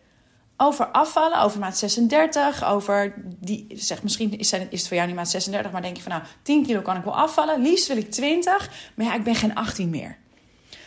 over 0.57 0.87
afvallen, 0.87 1.41
over 1.41 1.59
maat 1.59 1.79
36, 1.79 2.65
over 2.65 3.15
die, 3.25 3.67
zeg 3.75 4.03
misschien 4.03 4.39
is 4.39 4.51
het 4.51 4.89
voor 4.89 4.97
jou 4.97 5.07
niet 5.07 5.17
maat 5.17 5.29
36, 5.29 5.73
maar 5.73 5.83
denk 5.83 5.97
je 5.97 6.03
van 6.03 6.13
nou 6.13 6.25
10 6.43 6.67
kilo 6.67 6.81
kan 6.81 6.97
ik 6.97 7.05
wel 7.05 7.17
afvallen, 7.17 7.63
liefst 7.63 7.89
wil 7.89 7.97
ik 7.97 8.11
20, 8.11 8.71
maar 8.95 9.07
ja, 9.07 9.15
ik 9.15 9.23
ben 9.23 9.35
geen 9.35 9.55
18 9.55 9.91
meer. 9.91 10.19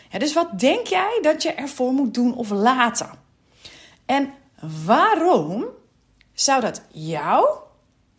Ja, 0.09 0.19
dus 0.19 0.33
wat 0.33 0.59
denk 0.59 0.88
jij 0.88 1.19
dat 1.21 1.43
je 1.43 1.53
ervoor 1.53 1.91
moet 1.91 2.13
doen 2.13 2.35
of 2.35 2.50
laten? 2.50 3.09
En 4.05 4.33
waarom 4.85 5.65
zou 6.34 6.62
dat 6.62 6.82
jou 6.92 7.48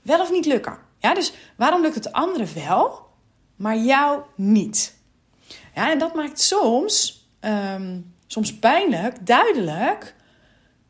wel 0.03 0.21
of 0.21 0.31
niet 0.31 0.47
lukken? 0.47 0.79
Ja, 0.99 1.15
dus 1.15 1.33
waarom 1.57 1.83
lukt 1.83 1.95
het 1.95 2.13
anderen 2.13 2.55
wel, 2.55 3.07
maar 3.57 3.77
jou 3.77 4.23
niet? 4.35 4.97
Ja, 5.75 5.91
en 5.91 5.99
dat 5.99 6.15
maakt 6.15 6.41
soms, 6.41 7.29
um, 7.41 8.15
soms 8.27 8.59
pijnlijk, 8.59 9.27
duidelijk 9.27 10.15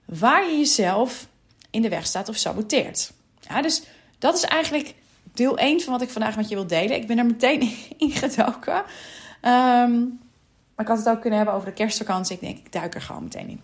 waar 0.04 0.50
je 0.50 0.56
jezelf 0.56 1.26
in 1.70 1.82
de 1.82 1.88
weg 1.88 2.06
staat 2.06 2.28
of 2.28 2.36
saboteert. 2.36 3.12
Ja, 3.40 3.62
dus 3.62 3.82
dat 4.18 4.34
is 4.34 4.42
eigenlijk 4.42 4.94
deel 5.32 5.58
1 5.58 5.80
van 5.80 5.92
wat 5.92 6.02
ik 6.02 6.10
vandaag 6.10 6.36
met 6.36 6.48
je 6.48 6.54
wil 6.54 6.66
delen. 6.66 6.96
Ik 6.96 7.06
ben 7.06 7.18
er 7.18 7.26
meteen 7.26 7.60
in 7.98 8.10
gedoken. 8.10 8.84
Um, 9.42 10.22
maar 10.74 10.84
ik 10.84 10.88
had 10.88 10.98
het 10.98 11.08
ook 11.08 11.20
kunnen 11.20 11.38
hebben 11.38 11.56
over 11.56 11.68
de 11.68 11.74
kerstvakantie. 11.74 12.34
Ik 12.34 12.40
denk, 12.40 12.58
ik 12.58 12.72
duik 12.72 12.94
er 12.94 13.00
gewoon 13.00 13.22
meteen 13.22 13.48
in. 13.48 13.60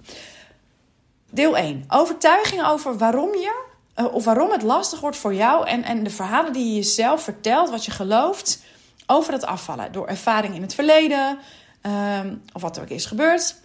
Deel 1.30 1.56
1. 1.56 1.84
Overtuiging 1.88 2.64
over 2.64 2.98
waarom 2.98 3.34
je, 3.34 3.64
uh, 3.96 4.14
of 4.14 4.24
waarom 4.24 4.50
het 4.50 4.62
lastig 4.62 5.00
wordt 5.00 5.16
voor 5.16 5.34
jou 5.34 5.66
en, 5.66 5.82
en 5.82 6.04
de 6.04 6.10
verhalen 6.10 6.52
die 6.52 6.66
je 6.66 6.74
jezelf 6.74 7.22
vertelt, 7.22 7.70
wat 7.70 7.84
je 7.84 7.90
gelooft 7.90 8.62
over 9.06 9.32
het 9.32 9.46
afvallen. 9.46 9.92
Door 9.92 10.06
ervaring 10.06 10.54
in 10.54 10.62
het 10.62 10.74
verleden, 10.74 11.38
um, 11.82 12.42
of 12.52 12.62
wat 12.62 12.76
er 12.76 12.82
ook 12.82 12.88
is 12.88 13.06
gebeurd. 13.06 13.56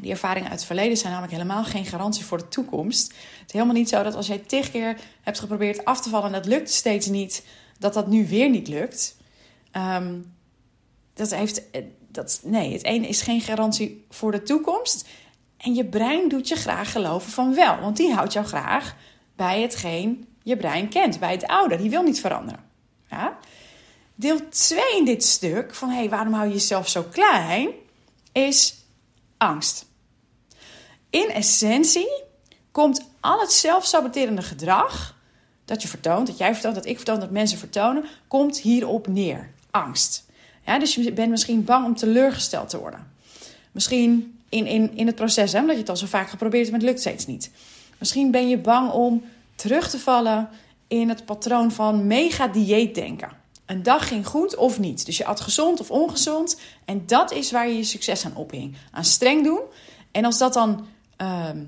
Die 0.00 0.10
ervaringen 0.10 0.50
uit 0.50 0.58
het 0.58 0.66
verleden 0.66 0.96
zijn 0.96 1.12
namelijk 1.12 1.36
helemaal 1.36 1.64
geen 1.64 1.84
garantie 1.84 2.24
voor 2.24 2.38
de 2.38 2.48
toekomst. 2.48 3.06
Het 3.12 3.46
is 3.46 3.52
helemaal 3.52 3.74
niet 3.74 3.88
zo 3.88 4.02
dat 4.02 4.14
als 4.14 4.26
jij 4.26 4.38
tig 4.38 4.70
keer 4.70 4.98
hebt 5.22 5.38
geprobeerd 5.38 5.84
af 5.84 6.00
te 6.00 6.08
vallen 6.08 6.26
en 6.26 6.32
dat 6.32 6.46
lukt 6.46 6.70
steeds 6.70 7.06
niet, 7.06 7.44
dat 7.78 7.94
dat 7.94 8.06
nu 8.06 8.28
weer 8.28 8.50
niet 8.50 8.68
lukt. 8.68 9.16
Um, 9.76 10.34
dat 11.14 11.30
heeft, 11.30 11.62
dat, 12.08 12.40
nee, 12.44 12.72
het 12.72 12.84
ene 12.84 13.08
is 13.08 13.22
geen 13.22 13.40
garantie 13.40 14.04
voor 14.10 14.32
de 14.32 14.42
toekomst. 14.42 15.08
En 15.62 15.74
je 15.74 15.84
brein 15.84 16.28
doet 16.28 16.48
je 16.48 16.56
graag 16.56 16.92
geloven 16.92 17.30
van 17.30 17.54
wel. 17.54 17.80
Want 17.80 17.96
die 17.96 18.12
houdt 18.12 18.32
jou 18.32 18.46
graag 18.46 18.96
bij 19.36 19.60
hetgeen 19.60 20.26
je 20.42 20.56
brein 20.56 20.88
kent. 20.88 21.20
Bij 21.20 21.32
het 21.32 21.46
oude. 21.46 21.76
Die 21.76 21.90
wil 21.90 22.02
niet 22.02 22.20
veranderen. 22.20 22.64
Ja? 23.10 23.38
Deel 24.14 24.48
2 24.48 24.96
in 24.96 25.04
dit 25.04 25.24
stuk 25.24 25.74
van 25.74 25.88
hey, 25.90 26.08
waarom 26.08 26.32
hou 26.32 26.46
je 26.46 26.52
jezelf 26.52 26.88
zo 26.88 27.02
klein? 27.02 27.68
Is 28.32 28.74
angst. 29.36 29.86
In 31.10 31.30
essentie 31.30 32.22
komt 32.70 33.04
al 33.20 33.40
het 33.40 33.52
zelfsaboterende 33.52 34.42
gedrag 34.42 35.16
dat 35.64 35.82
je 35.82 35.88
vertoont, 35.88 36.26
dat 36.26 36.38
jij 36.38 36.52
vertoont, 36.52 36.74
dat 36.74 36.86
ik 36.86 36.96
vertoon, 36.96 37.20
dat 37.20 37.30
mensen 37.30 37.58
vertonen, 37.58 38.04
komt 38.28 38.60
hierop 38.60 39.06
neer. 39.06 39.50
Angst. 39.70 40.26
Ja, 40.66 40.78
dus 40.78 40.94
je 40.94 41.12
bent 41.12 41.30
misschien 41.30 41.64
bang 41.64 41.86
om 41.86 41.96
teleurgesteld 41.96 42.68
te 42.68 42.78
worden. 42.78 43.12
Misschien 43.72 44.40
in, 44.52 44.66
in, 44.66 44.96
in 44.96 45.06
het 45.06 45.14
proces, 45.14 45.52
hè, 45.52 45.60
omdat 45.60 45.74
je 45.74 45.80
het 45.80 45.90
al 45.90 45.96
zo 45.96 46.06
vaak 46.06 46.28
geprobeerd 46.28 46.66
hebt, 46.66 46.70
maar 46.70 46.80
het 46.80 46.88
lukt 46.88 47.00
steeds 47.00 47.26
niet. 47.26 47.50
Misschien 47.98 48.30
ben 48.30 48.48
je 48.48 48.58
bang 48.58 48.90
om 48.90 49.24
terug 49.54 49.90
te 49.90 49.98
vallen 49.98 50.48
in 50.88 51.08
het 51.08 51.24
patroon 51.24 51.72
van 51.72 52.06
mega 52.06 52.48
dieet 52.48 52.94
denken. 52.94 53.28
Een 53.66 53.82
dag 53.82 54.08
ging 54.08 54.26
goed 54.26 54.56
of 54.56 54.78
niet. 54.78 55.06
Dus 55.06 55.16
je 55.16 55.24
at 55.24 55.40
gezond 55.40 55.80
of 55.80 55.90
ongezond. 55.90 56.60
En 56.84 57.06
dat 57.06 57.32
is 57.32 57.50
waar 57.50 57.68
je 57.68 57.76
je 57.76 57.84
succes 57.84 58.24
aan 58.24 58.36
ophing. 58.36 58.76
Aan 58.90 59.04
streng 59.04 59.44
doen. 59.44 59.60
En 60.10 60.24
als 60.24 60.38
dat 60.38 60.52
dan 60.52 60.86
ehm, 61.16 61.64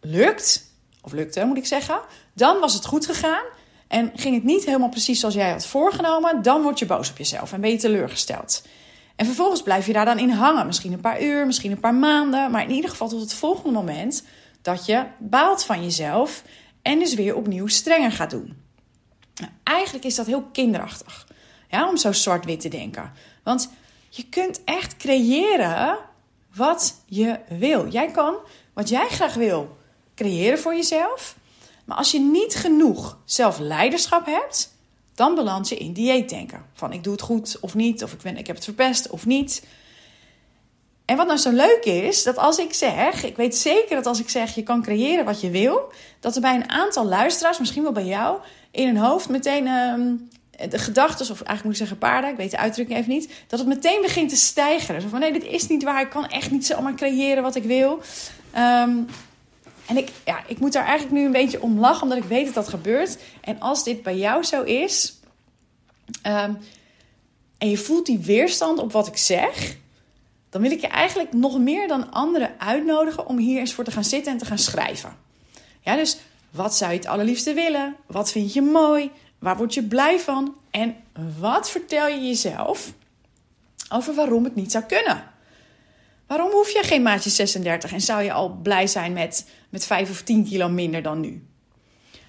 lukt, 0.00 0.70
of 1.02 1.12
lukte 1.12 1.44
moet 1.44 1.56
ik 1.56 1.66
zeggen, 1.66 2.00
dan 2.32 2.60
was 2.60 2.74
het 2.74 2.86
goed 2.86 3.06
gegaan. 3.06 3.44
En 3.88 4.12
ging 4.14 4.34
het 4.34 4.44
niet 4.44 4.64
helemaal 4.64 4.88
precies 4.88 5.20
zoals 5.20 5.34
jij 5.34 5.50
had 5.50 5.66
voorgenomen, 5.66 6.42
dan 6.42 6.62
word 6.62 6.78
je 6.78 6.86
boos 6.86 7.10
op 7.10 7.18
jezelf 7.18 7.52
en 7.52 7.60
ben 7.60 7.70
je 7.70 7.76
teleurgesteld. 7.76 8.62
En 9.18 9.26
vervolgens 9.26 9.62
blijf 9.62 9.86
je 9.86 9.92
daar 9.92 10.04
dan 10.04 10.18
in 10.18 10.30
hangen. 10.30 10.66
Misschien 10.66 10.92
een 10.92 11.00
paar 11.00 11.22
uur, 11.22 11.46
misschien 11.46 11.70
een 11.70 11.80
paar 11.80 11.94
maanden. 11.94 12.50
Maar 12.50 12.62
in 12.62 12.70
ieder 12.70 12.90
geval 12.90 13.08
tot 13.08 13.20
het 13.20 13.34
volgende 13.34 13.72
moment 13.72 14.24
dat 14.62 14.86
je 14.86 15.04
baalt 15.18 15.64
van 15.64 15.82
jezelf 15.82 16.42
en 16.82 16.98
dus 16.98 17.14
weer 17.14 17.36
opnieuw 17.36 17.66
strenger 17.66 18.12
gaat 18.12 18.30
doen. 18.30 18.56
Nou, 19.34 19.52
eigenlijk 19.62 20.04
is 20.04 20.14
dat 20.14 20.26
heel 20.26 20.42
kinderachtig. 20.42 21.26
Ja, 21.68 21.88
om 21.88 21.96
zo 21.96 22.12
zwart-wit 22.12 22.60
te 22.60 22.68
denken. 22.68 23.12
Want 23.42 23.70
je 24.08 24.28
kunt 24.28 24.64
echt 24.64 24.96
creëren 24.96 25.98
wat 26.54 27.02
je 27.06 27.38
wil. 27.48 27.88
Jij 27.88 28.10
kan 28.10 28.34
wat 28.72 28.88
jij 28.88 29.08
graag 29.08 29.34
wil 29.34 29.76
creëren 30.14 30.58
voor 30.58 30.74
jezelf. 30.74 31.36
Maar 31.84 31.96
als 31.96 32.10
je 32.10 32.20
niet 32.20 32.54
genoeg 32.54 33.18
zelfleiderschap 33.24 34.26
hebt, 34.26 34.76
dan 35.18 35.34
beland 35.34 35.68
je 35.68 35.76
in 35.76 35.92
dieetdenken. 35.92 36.64
Van 36.74 36.92
ik 36.92 37.04
doe 37.04 37.12
het 37.12 37.22
goed 37.22 37.56
of 37.60 37.74
niet, 37.74 38.04
of 38.04 38.12
ik, 38.12 38.22
ben, 38.22 38.36
ik 38.36 38.46
heb 38.46 38.56
het 38.56 38.64
verpest 38.64 39.10
of 39.10 39.26
niet. 39.26 39.66
En 41.04 41.16
wat 41.16 41.26
nou 41.26 41.38
zo 41.38 41.50
leuk 41.50 41.84
is, 41.84 42.22
dat 42.22 42.36
als 42.36 42.58
ik 42.58 42.74
zeg, 42.74 43.24
ik 43.24 43.36
weet 43.36 43.56
zeker 43.56 43.96
dat 43.96 44.06
als 44.06 44.20
ik 44.20 44.28
zeg 44.28 44.54
je 44.54 44.62
kan 44.62 44.82
creëren 44.82 45.24
wat 45.24 45.40
je 45.40 45.50
wil, 45.50 45.92
dat 46.20 46.34
er 46.34 46.40
bij 46.40 46.54
een 46.54 46.70
aantal 46.70 47.04
luisteraars, 47.04 47.58
misschien 47.58 47.82
wel 47.82 47.92
bij 47.92 48.04
jou, 48.04 48.38
in 48.70 48.86
hun 48.86 48.96
hoofd 48.96 49.28
meteen 49.28 49.66
ehm, 49.66 50.14
de 50.70 50.78
gedachten, 50.78 51.20
of 51.20 51.30
eigenlijk 51.30 51.62
moet 51.62 51.72
ik 51.72 51.78
zeggen 51.78 51.98
paarden, 51.98 52.30
ik 52.30 52.36
weet 52.36 52.50
de 52.50 52.58
uitdrukking 52.58 52.98
even 52.98 53.12
niet, 53.12 53.30
dat 53.46 53.58
het 53.58 53.68
meteen 53.68 54.02
begint 54.02 54.28
te 54.28 54.36
stijgen. 54.36 55.00
Zo 55.00 55.08
van 55.08 55.20
nee, 55.20 55.32
dit 55.32 55.44
is 55.44 55.66
niet 55.66 55.82
waar, 55.82 56.00
ik 56.00 56.10
kan 56.10 56.28
echt 56.28 56.50
niet 56.50 56.66
zomaar 56.66 56.94
creëren 56.94 57.42
wat 57.42 57.54
ik 57.54 57.64
wil. 57.64 58.00
Um, 58.56 59.06
en 59.88 59.96
ik, 59.96 60.08
ja, 60.24 60.42
ik 60.46 60.58
moet 60.58 60.72
daar 60.72 60.84
eigenlijk 60.84 61.18
nu 61.18 61.24
een 61.24 61.32
beetje 61.32 61.62
om 61.62 61.78
lachen, 61.78 62.02
omdat 62.02 62.18
ik 62.18 62.24
weet 62.24 62.44
dat 62.44 62.54
dat 62.54 62.68
gebeurt. 62.68 63.18
En 63.40 63.60
als 63.60 63.84
dit 63.84 64.02
bij 64.02 64.16
jou 64.16 64.42
zo 64.44 64.62
is, 64.62 65.20
ehm, 66.22 66.52
en 67.58 67.70
je 67.70 67.78
voelt 67.78 68.06
die 68.06 68.18
weerstand 68.18 68.78
op 68.78 68.92
wat 68.92 69.06
ik 69.06 69.16
zeg, 69.16 69.76
dan 70.50 70.62
wil 70.62 70.70
ik 70.70 70.80
je 70.80 70.86
eigenlijk 70.86 71.32
nog 71.32 71.58
meer 71.58 71.88
dan 71.88 72.12
anderen 72.12 72.54
uitnodigen 72.58 73.26
om 73.26 73.38
hier 73.38 73.60
eens 73.60 73.74
voor 73.74 73.84
te 73.84 73.90
gaan 73.90 74.04
zitten 74.04 74.32
en 74.32 74.38
te 74.38 74.44
gaan 74.44 74.58
schrijven. 74.58 75.16
Ja, 75.80 75.96
dus 75.96 76.18
wat 76.50 76.76
zou 76.76 76.92
je 76.92 76.98
het 76.98 77.06
allerliefste 77.06 77.54
willen? 77.54 77.96
Wat 78.06 78.30
vind 78.30 78.52
je 78.52 78.62
mooi? 78.62 79.10
Waar 79.38 79.56
word 79.56 79.74
je 79.74 79.82
blij 79.82 80.20
van? 80.20 80.54
En 80.70 80.96
wat 81.38 81.70
vertel 81.70 82.08
je 82.08 82.26
jezelf 82.26 82.92
over 83.88 84.14
waarom 84.14 84.44
het 84.44 84.54
niet 84.54 84.72
zou 84.72 84.84
kunnen? 84.84 85.24
Waarom 86.28 86.50
hoef 86.50 86.70
je 86.70 86.82
geen 86.82 87.02
maatje 87.02 87.30
36 87.30 87.92
en 87.92 88.00
zou 88.00 88.22
je 88.22 88.32
al 88.32 88.50
blij 88.62 88.86
zijn 88.86 89.12
met, 89.12 89.48
met 89.68 89.86
5 89.86 90.10
of 90.10 90.22
10 90.22 90.44
kilo 90.44 90.68
minder 90.68 91.02
dan 91.02 91.20
nu? 91.20 91.46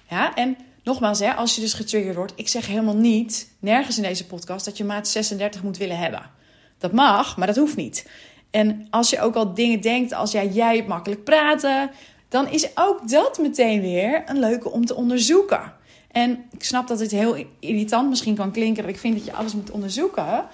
Ja, 0.08 0.34
en 0.34 0.56
nogmaals, 0.84 1.18
hè, 1.18 1.34
als 1.34 1.54
je 1.54 1.60
dus 1.60 1.72
getriggerd 1.72 2.16
wordt, 2.16 2.32
ik 2.36 2.48
zeg 2.48 2.66
helemaal 2.66 2.96
niet, 2.96 3.50
nergens 3.58 3.96
in 3.96 4.02
deze 4.02 4.26
podcast, 4.26 4.64
dat 4.64 4.76
je 4.76 4.84
maat 4.84 5.08
36 5.08 5.62
moet 5.62 5.76
willen 5.76 5.98
hebben. 5.98 6.30
Dat 6.78 6.92
mag, 6.92 7.36
maar 7.36 7.46
dat 7.46 7.56
hoeft 7.56 7.76
niet. 7.76 8.08
En 8.50 8.86
als 8.90 9.10
je 9.10 9.20
ook 9.20 9.34
al 9.34 9.54
dingen 9.54 9.80
denkt 9.80 10.12
als 10.12 10.32
ja, 10.32 10.44
jij 10.44 10.84
makkelijk 10.86 11.24
praten, 11.24 11.90
dan 12.28 12.48
is 12.48 12.68
ook 12.74 13.08
dat 13.08 13.38
meteen 13.38 13.80
weer 13.80 14.22
een 14.26 14.38
leuke 14.38 14.70
om 14.70 14.86
te 14.86 14.94
onderzoeken. 14.94 15.72
En 16.10 16.44
ik 16.52 16.64
snap 16.64 16.88
dat 16.88 16.98
dit 16.98 17.10
heel 17.10 17.44
irritant 17.58 18.08
misschien 18.08 18.34
kan 18.34 18.52
klinken, 18.52 18.82
dat 18.82 18.92
ik 18.92 18.98
vind 18.98 19.16
dat 19.16 19.24
je 19.24 19.32
alles 19.32 19.54
moet 19.54 19.70
onderzoeken. 19.70 20.44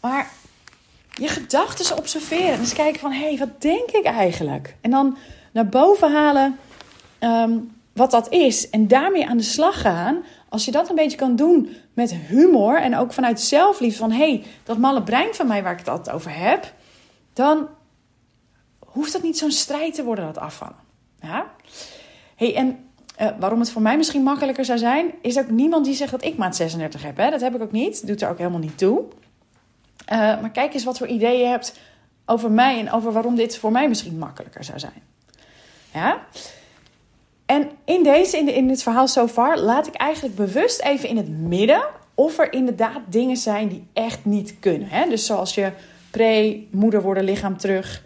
Maar 0.00 0.30
je 1.12 1.28
gedachten 1.28 1.96
observeren. 1.98 2.58
Dus 2.58 2.72
kijken 2.72 3.00
van, 3.00 3.12
hé, 3.12 3.28
hey, 3.28 3.38
wat 3.38 3.60
denk 3.60 3.90
ik 3.90 4.04
eigenlijk? 4.04 4.76
En 4.80 4.90
dan 4.90 5.16
naar 5.52 5.68
boven 5.68 6.12
halen 6.12 6.58
ehm, 7.18 7.58
wat 7.92 8.10
dat 8.10 8.32
is. 8.32 8.70
En 8.70 8.88
daarmee 8.88 9.28
aan 9.28 9.36
de 9.36 9.42
slag 9.42 9.80
gaan. 9.80 10.24
Als 10.48 10.64
je 10.64 10.70
dat 10.70 10.88
een 10.88 10.94
beetje 10.94 11.16
kan 11.16 11.36
doen 11.36 11.76
met 11.94 12.14
humor 12.14 12.80
en 12.80 12.96
ook 12.96 13.12
vanuit 13.12 13.40
zelfliefde. 13.40 13.98
Van, 13.98 14.10
hé, 14.10 14.16
hey, 14.16 14.44
dat 14.64 14.78
malle 14.78 15.02
brein 15.02 15.34
van 15.34 15.46
mij 15.46 15.62
waar 15.62 15.72
ik 15.72 15.78
het 15.78 15.88
altijd 15.88 16.16
over 16.16 16.38
heb. 16.38 16.72
Dan 17.32 17.68
hoeft 18.78 19.12
dat 19.12 19.22
niet 19.22 19.38
zo'n 19.38 19.50
strijd 19.50 19.94
te 19.94 20.04
worden, 20.04 20.24
dat 20.24 20.38
afvallen. 20.38 20.76
Ja? 21.20 21.46
hey, 22.36 22.54
en 22.54 22.90
uh, 23.20 23.28
waarom 23.38 23.60
het 23.60 23.70
voor 23.70 23.82
mij 23.82 23.96
misschien 23.96 24.22
makkelijker 24.22 24.64
zou 24.64 24.78
zijn, 24.78 25.12
is 25.22 25.38
ook 25.38 25.50
niemand 25.50 25.84
die 25.84 25.94
zegt 25.94 26.10
dat 26.10 26.24
ik 26.24 26.36
maat 26.36 26.56
36 26.56 27.02
heb. 27.02 27.16
Hè? 27.16 27.30
Dat 27.30 27.40
heb 27.40 27.54
ik 27.54 27.62
ook 27.62 27.72
niet. 27.72 28.06
Doet 28.06 28.22
er 28.22 28.30
ook 28.30 28.38
helemaal 28.38 28.58
niet 28.58 28.78
toe. 28.78 29.04
Uh, 30.12 30.18
maar 30.18 30.50
kijk 30.50 30.74
eens 30.74 30.84
wat 30.84 30.98
voor 30.98 31.06
ideeën 31.06 31.40
je 31.40 31.46
hebt 31.46 31.78
over 32.26 32.50
mij 32.50 32.78
en 32.78 32.92
over 32.92 33.12
waarom 33.12 33.34
dit 33.34 33.58
voor 33.58 33.72
mij 33.72 33.88
misschien 33.88 34.18
makkelijker 34.18 34.64
zou 34.64 34.78
zijn. 34.78 35.02
Ja? 35.92 36.26
En 37.46 37.70
in 37.84 38.02
deze, 38.02 38.38
in, 38.38 38.44
de, 38.44 38.54
in 38.54 38.68
dit 38.68 38.82
verhaal 38.82 39.08
so 39.08 39.28
far, 39.28 39.58
laat 39.58 39.86
ik 39.86 39.94
eigenlijk 39.94 40.34
bewust 40.34 40.80
even 40.80 41.08
in 41.08 41.16
het 41.16 41.28
midden 41.28 41.84
of 42.14 42.38
er 42.38 42.52
inderdaad 42.52 43.00
dingen 43.06 43.36
zijn 43.36 43.68
die 43.68 43.86
echt 43.92 44.24
niet 44.24 44.56
kunnen. 44.60 44.88
Hè? 44.88 45.08
Dus 45.08 45.26
zoals 45.26 45.54
je 45.54 45.72
pre-moeder 46.10 47.02
worden 47.02 47.24
lichaam 47.24 47.56
terug. 47.56 48.02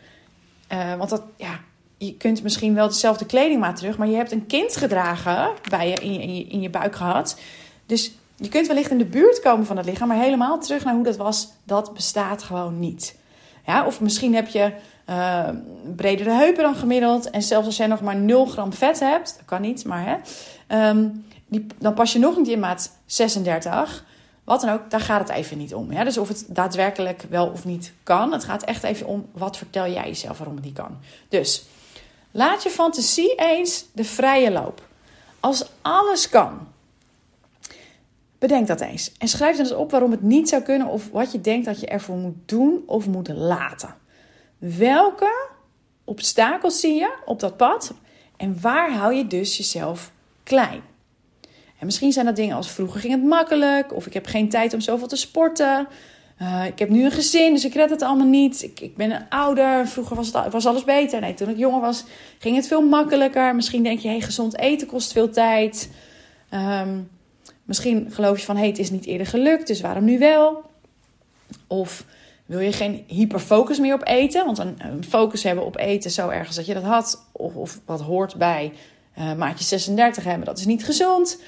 Uh, 0.73 0.95
want 0.95 1.11
dat, 1.11 1.23
ja, 1.37 1.61
je 1.99 2.17
kunt 2.17 2.43
misschien 2.43 2.75
wel 2.75 2.89
dezelfde 2.89 3.27
kledingmaat 3.27 3.77
terug, 3.77 3.99
maar 3.99 4.09
je 4.09 4.17
hebt 4.17 4.33
een 4.33 4.47
kind 4.47 4.77
gedragen 4.77 5.51
bij 5.69 5.89
je, 5.89 5.95
in 5.95 6.35
je, 6.37 6.45
in 6.45 6.61
je 6.61 6.71
buik 6.71 6.95
gehad. 6.95 7.41
Dus 7.87 8.13
je 8.37 8.49
kunt 8.49 8.67
wellicht 8.67 8.91
in 8.91 8.99
de 8.99 9.05
buurt 9.05 9.41
komen 9.41 9.67
van 9.67 9.77
het 9.77 9.87
lichaam, 9.87 10.09
maar 10.09 10.17
helemaal 10.17 10.59
terug 10.61 10.85
naar 10.85 10.95
hoe 10.95 11.05
dat 11.05 11.17
was, 11.17 11.49
dat 11.65 11.95
bestaat 11.95 12.43
gewoon 12.43 12.79
niet. 12.79 13.17
Ja, 13.67 13.87
of 13.87 14.01
misschien 14.01 14.35
heb 14.35 14.49
je 14.49 14.73
uh, 15.11 15.49
bredere 15.97 16.31
heupen 16.31 16.63
dan 16.63 16.75
gemiddeld. 16.75 17.31
En 17.31 17.43
zelfs 17.43 17.67
als 17.67 17.77
jij 17.77 17.87
nog 17.87 18.01
maar 18.01 18.17
0 18.17 18.47
gram 18.47 18.73
vet 18.73 19.01
hebt, 19.01 19.35
dat 19.37 19.45
kan 19.45 19.61
niet, 19.61 19.85
maar 19.85 20.05
hè, 20.05 20.89
um, 20.89 21.27
die, 21.47 21.67
dan 21.79 21.95
pas 21.95 22.13
je 22.13 22.19
nog 22.19 22.37
niet 22.37 22.49
in 22.49 22.61
maat 22.61 22.91
36. 23.07 24.05
Wat 24.45 24.61
dan 24.61 24.71
ook, 24.71 24.91
daar 24.91 25.01
gaat 25.01 25.29
het 25.29 25.37
even 25.37 25.59
niet 25.59 25.75
om. 25.75 26.05
Dus 26.05 26.19
of 26.19 26.29
het 26.29 26.45
daadwerkelijk 26.49 27.25
wel 27.31 27.47
of 27.47 27.65
niet 27.65 27.93
kan. 28.03 28.33
Het 28.33 28.45
gaat 28.45 28.63
echt 28.63 28.83
even 28.83 29.07
om 29.07 29.27
wat 29.33 29.57
vertel 29.57 29.87
jij 29.87 30.07
jezelf 30.07 30.39
waarom 30.39 30.57
het 30.57 30.65
niet 30.65 30.75
kan. 30.75 30.99
Dus 31.29 31.65
laat 32.31 32.63
je 32.63 32.71
fantasie 32.71 33.35
eens 33.35 33.85
de 33.93 34.05
vrije 34.05 34.51
loop. 34.51 34.83
Als 35.41 35.71
alles 35.83 36.29
kan, 36.29 36.69
Bedenk 38.39 38.67
dat 38.67 38.81
eens. 38.81 39.13
En 39.19 39.29
schrijf 39.29 39.57
dan 39.57 39.67
eens 39.67 39.75
op 39.75 39.91
waarom 39.91 40.11
het 40.11 40.23
niet 40.23 40.49
zou 40.49 40.63
kunnen 40.63 40.87
of 40.87 41.11
wat 41.11 41.33
je 41.33 41.41
denkt 41.41 41.67
dat 41.67 41.81
je 41.81 41.87
ervoor 41.87 42.17
moet 42.17 42.37
doen 42.47 42.83
of 42.87 43.07
moet 43.07 43.29
laten. 43.29 43.95
Welke 44.59 45.49
obstakels 46.05 46.81
zie 46.81 46.95
je 46.95 47.15
op 47.25 47.41
dat 47.41 47.57
pad 47.57 47.95
en 48.37 48.61
waar 48.61 48.93
hou 48.93 49.15
je 49.15 49.27
dus 49.27 49.57
jezelf 49.57 50.13
klein? 50.43 50.81
En 51.79 51.87
misschien 51.87 52.13
zijn 52.13 52.27
dat 52.27 52.37
dingen 52.37 52.57
als 52.57 52.71
vroeger 52.71 53.01
ging 53.01 53.13
het 53.13 53.25
makkelijk 53.25 53.95
of 53.95 54.07
ik 54.07 54.13
heb 54.13 54.27
geen 54.27 54.49
tijd 54.49 54.75
om 54.75 54.81
zoveel 54.81 55.09
te 55.09 55.17
sporten. 55.17 55.89
Uh, 56.43 56.65
ik 56.67 56.79
heb 56.79 56.89
nu 56.89 57.05
een 57.05 57.11
gezin, 57.11 57.53
dus 57.53 57.65
ik 57.65 57.75
red 57.75 57.91
het 57.91 58.03
allemaal 58.03 58.27
niet. 58.27 58.63
Ik, 58.63 58.81
ik 58.81 58.97
ben 58.97 59.11
een 59.11 59.29
ouder. 59.29 59.89
Vroeger 59.89 60.17
was, 60.17 60.33
het, 60.33 60.53
was 60.53 60.67
alles 60.67 60.85
beter. 60.85 61.21
Nee, 61.21 61.35
toen 61.35 61.49
ik 61.49 61.57
jonger 61.57 61.81
was, 61.81 62.05
ging 62.39 62.57
het 62.57 62.67
veel 62.67 62.83
makkelijker. 62.83 63.55
Misschien 63.55 63.83
denk 63.83 63.99
je, 63.99 64.09
hey, 64.09 64.21
gezond 64.21 64.59
eten 64.59 64.87
kost 64.87 65.13
veel 65.13 65.31
tijd. 65.31 65.91
Um, 66.51 67.09
Misschien 67.67 68.11
geloof 68.11 68.39
je 68.39 68.45
van, 68.45 68.57
hey, 68.57 68.67
het 68.67 68.79
is 68.79 68.91
niet 68.91 69.07
eerder 69.07 69.27
gelukt, 69.27 69.67
dus 69.67 69.81
waarom 69.81 70.05
nu 70.05 70.19
wel? 70.19 70.71
Of 71.67 72.05
wil 72.47 72.61
je 72.61 72.73
geen 72.73 73.05
hyperfocus 73.07 73.79
meer 73.79 73.95
op 73.95 74.07
eten? 74.07 74.45
Want 74.45 74.59
een, 74.59 75.05
focus 75.09 75.43
hebben 75.43 75.65
op 75.65 75.77
eten 75.77 76.11
zo 76.11 76.29
ergens 76.29 76.57
dat 76.57 76.67
je 76.67 76.75
dat 76.75 76.83
had. 76.83 77.27
Of, 77.33 77.55
of 77.55 77.81
wat 77.85 78.01
hoort 78.01 78.37
bij 78.37 78.73
uh, 79.19 79.35
maatje 79.35 79.65
36 79.65 80.25
hebben, 80.25 80.47
dat 80.47 80.59
is 80.59 80.67
niet 80.67 80.85
gezond. 80.85 81.41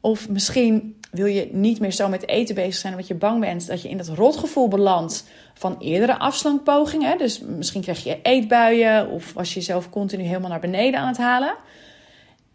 Of 0.00 0.28
misschien 0.28 1.00
wil 1.10 1.26
je 1.26 1.48
niet 1.52 1.80
meer 1.80 1.92
zo 1.92 2.08
met 2.08 2.28
eten 2.28 2.54
bezig 2.54 2.74
zijn, 2.74 2.92
omdat 2.92 3.08
je 3.08 3.14
bang 3.14 3.40
bent 3.40 3.66
dat 3.66 3.82
je 3.82 3.88
in 3.88 3.96
dat 3.96 4.08
rotgevoel 4.08 4.68
belandt 4.68 5.24
van 5.54 5.76
eerdere 5.78 6.18
afslankpogingen. 6.18 7.18
Dus 7.18 7.40
misschien 7.40 7.82
krijg 7.82 8.04
je 8.04 8.18
eetbuien 8.22 9.08
of 9.08 9.32
was 9.32 9.48
je 9.48 9.54
jezelf 9.54 9.90
continu 9.90 10.22
helemaal 10.22 10.50
naar 10.50 10.60
beneden 10.60 11.00
aan 11.00 11.08
het 11.08 11.16
halen. 11.16 11.54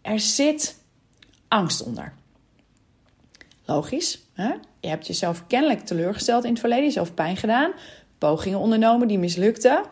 Er 0.02 0.20
zit 0.20 0.78
angst 1.48 1.82
onder. 1.82 2.12
Logisch. 3.66 4.18
Hè? 4.32 4.52
Je 4.80 4.88
hebt 4.88 5.06
jezelf 5.06 5.46
kennelijk 5.46 5.80
teleurgesteld 5.80 6.44
in 6.44 6.50
het 6.50 6.60
verleden, 6.60 6.84
jezelf 6.84 7.14
pijn 7.14 7.36
gedaan, 7.36 7.72
pogingen 8.18 8.58
ondernomen 8.58 9.08
die 9.08 9.18
mislukten. 9.18 9.84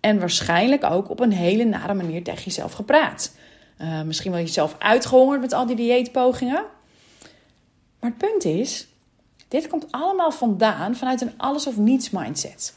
En 0.00 0.18
waarschijnlijk 0.18 0.84
ook 0.84 1.10
op 1.10 1.20
een 1.20 1.32
hele 1.32 1.64
nare 1.64 1.94
manier 1.94 2.22
tegen 2.22 2.44
jezelf 2.44 2.72
gepraat. 2.72 3.36
Uh, 3.80 4.02
misschien 4.02 4.30
wel 4.30 4.40
jezelf 4.40 4.76
uitgehongerd 4.78 5.40
met 5.40 5.52
al 5.52 5.66
die 5.66 5.76
dieetpogingen. 5.76 6.64
Maar 8.00 8.10
het 8.10 8.18
punt 8.18 8.44
is, 8.44 8.86
dit 9.48 9.66
komt 9.66 9.86
allemaal 9.90 10.32
vandaan 10.32 10.96
vanuit 10.96 11.20
een 11.20 11.32
alles 11.36 11.66
of 11.66 11.76
niets 11.76 12.10
mindset. 12.10 12.74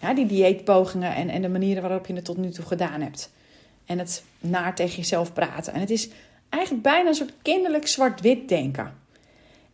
Ja, 0.00 0.14
die 0.14 0.26
dieetpogingen 0.26 1.14
en, 1.14 1.28
en 1.28 1.42
de 1.42 1.48
manieren 1.48 1.82
waarop 1.82 2.06
je 2.06 2.14
het 2.14 2.24
tot 2.24 2.36
nu 2.36 2.50
toe 2.50 2.64
gedaan 2.64 3.00
hebt. 3.00 3.32
En 3.86 3.98
het 3.98 4.24
naar 4.38 4.74
tegen 4.74 4.96
jezelf 4.96 5.32
praten. 5.32 5.72
En 5.72 5.80
het 5.80 5.90
is 5.90 6.08
eigenlijk 6.48 6.82
bijna 6.82 7.08
een 7.08 7.14
soort 7.14 7.32
kinderlijk 7.42 7.86
zwart-wit 7.86 8.48
denken. 8.48 9.04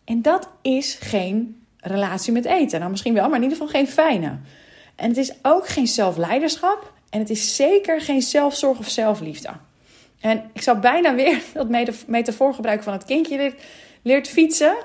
En 0.04 0.22
dat 0.22 0.48
is 0.62 0.94
geen 1.00 1.64
relatie 1.78 2.32
met 2.32 2.44
eten. 2.44 2.78
Nou, 2.78 2.90
misschien 2.90 3.14
wel, 3.14 3.28
maar 3.28 3.36
in 3.36 3.42
ieder 3.42 3.58
geval 3.58 3.72
geen 3.72 3.88
fijne. 3.88 4.38
En 4.96 5.08
het 5.08 5.16
is 5.16 5.32
ook 5.42 5.68
geen 5.68 5.86
zelfleiderschap. 5.86 6.92
En 7.10 7.18
het 7.18 7.30
is 7.30 7.56
zeker 7.56 8.00
geen 8.00 8.22
zelfzorg 8.22 8.78
of 8.78 8.88
zelfliefde. 8.88 9.48
En 10.20 10.50
ik 10.52 10.62
zou 10.62 10.78
bijna 10.78 11.14
weer 11.14 11.42
dat 11.54 11.68
metafoor 12.06 12.54
gebruiken 12.54 12.84
van 12.84 12.92
het 12.92 13.04
kindje 13.04 13.54
leert, 14.02 14.28
fietsen. 14.28 14.76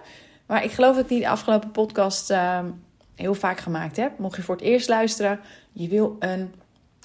Maar 0.46 0.64
ik 0.64 0.72
geloof 0.72 0.96
dat 0.96 1.04
ik 1.04 1.10
die 1.10 1.20
de 1.20 1.30
afgelopen 1.30 1.72
podcast 1.72 2.32
uh, 2.32 2.60
heel 3.16 3.34
vaak 3.34 3.60
gemaakt 3.60 3.98
heb. 3.98 4.20
Mocht 4.20 4.36
je 4.36 4.42
voor 4.42 4.56
het 4.56 4.64
eerst 4.64 4.90
luisteren, 4.90 5.40
je 5.72 5.88
wil 5.88 6.16
een 6.20 6.54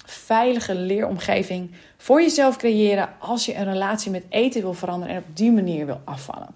veilige 0.05 0.75
leeromgeving 0.75 1.71
voor 1.97 2.21
jezelf 2.21 2.57
creëren 2.57 3.09
als 3.19 3.45
je 3.45 3.55
een 3.55 3.71
relatie 3.71 4.11
met 4.11 4.23
eten 4.29 4.61
wil 4.61 4.73
veranderen 4.73 5.15
en 5.15 5.21
op 5.21 5.37
die 5.37 5.51
manier 5.51 5.85
wil 5.85 6.01
afvallen. 6.03 6.49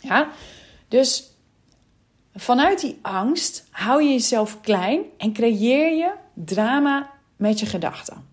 Ja, 0.00 0.28
dus 0.88 1.30
vanuit 2.34 2.80
die 2.80 2.98
angst 3.02 3.66
hou 3.70 4.02
je 4.02 4.10
jezelf 4.10 4.60
klein 4.60 5.02
en 5.18 5.32
creëer 5.32 5.96
je 5.96 6.12
drama 6.34 7.10
met 7.36 7.60
je 7.60 7.66
gedachten. 7.66 8.28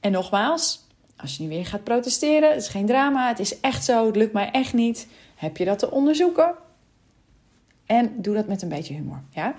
En 0.00 0.12
nogmaals, 0.12 0.86
als 1.16 1.36
je 1.36 1.42
nu 1.42 1.48
weer 1.48 1.66
gaat 1.66 1.84
protesteren, 1.84 2.48
het 2.48 2.62
is 2.62 2.68
geen 2.68 2.86
drama, 2.86 3.28
het 3.28 3.38
is 3.38 3.60
echt 3.60 3.84
zo, 3.84 4.06
het 4.06 4.16
lukt 4.16 4.32
mij 4.32 4.50
echt 4.50 4.72
niet. 4.72 5.08
Heb 5.34 5.56
je 5.56 5.64
dat 5.64 5.78
te 5.78 5.90
onderzoeken? 5.90 6.54
En 7.86 8.22
doe 8.22 8.34
dat 8.34 8.46
met 8.46 8.62
een 8.62 8.68
beetje 8.68 8.94
humor. 8.94 9.22
Ja? 9.30 9.54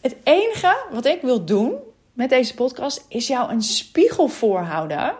Het 0.00 0.16
enige 0.22 0.86
wat 0.90 1.04
ik 1.04 1.22
wil 1.22 1.44
doen 1.44 1.74
met 2.12 2.28
deze 2.28 2.54
podcast 2.54 3.04
is 3.08 3.26
jou 3.26 3.50
een 3.50 3.62
spiegel 3.62 4.28
voorhouden. 4.28 5.14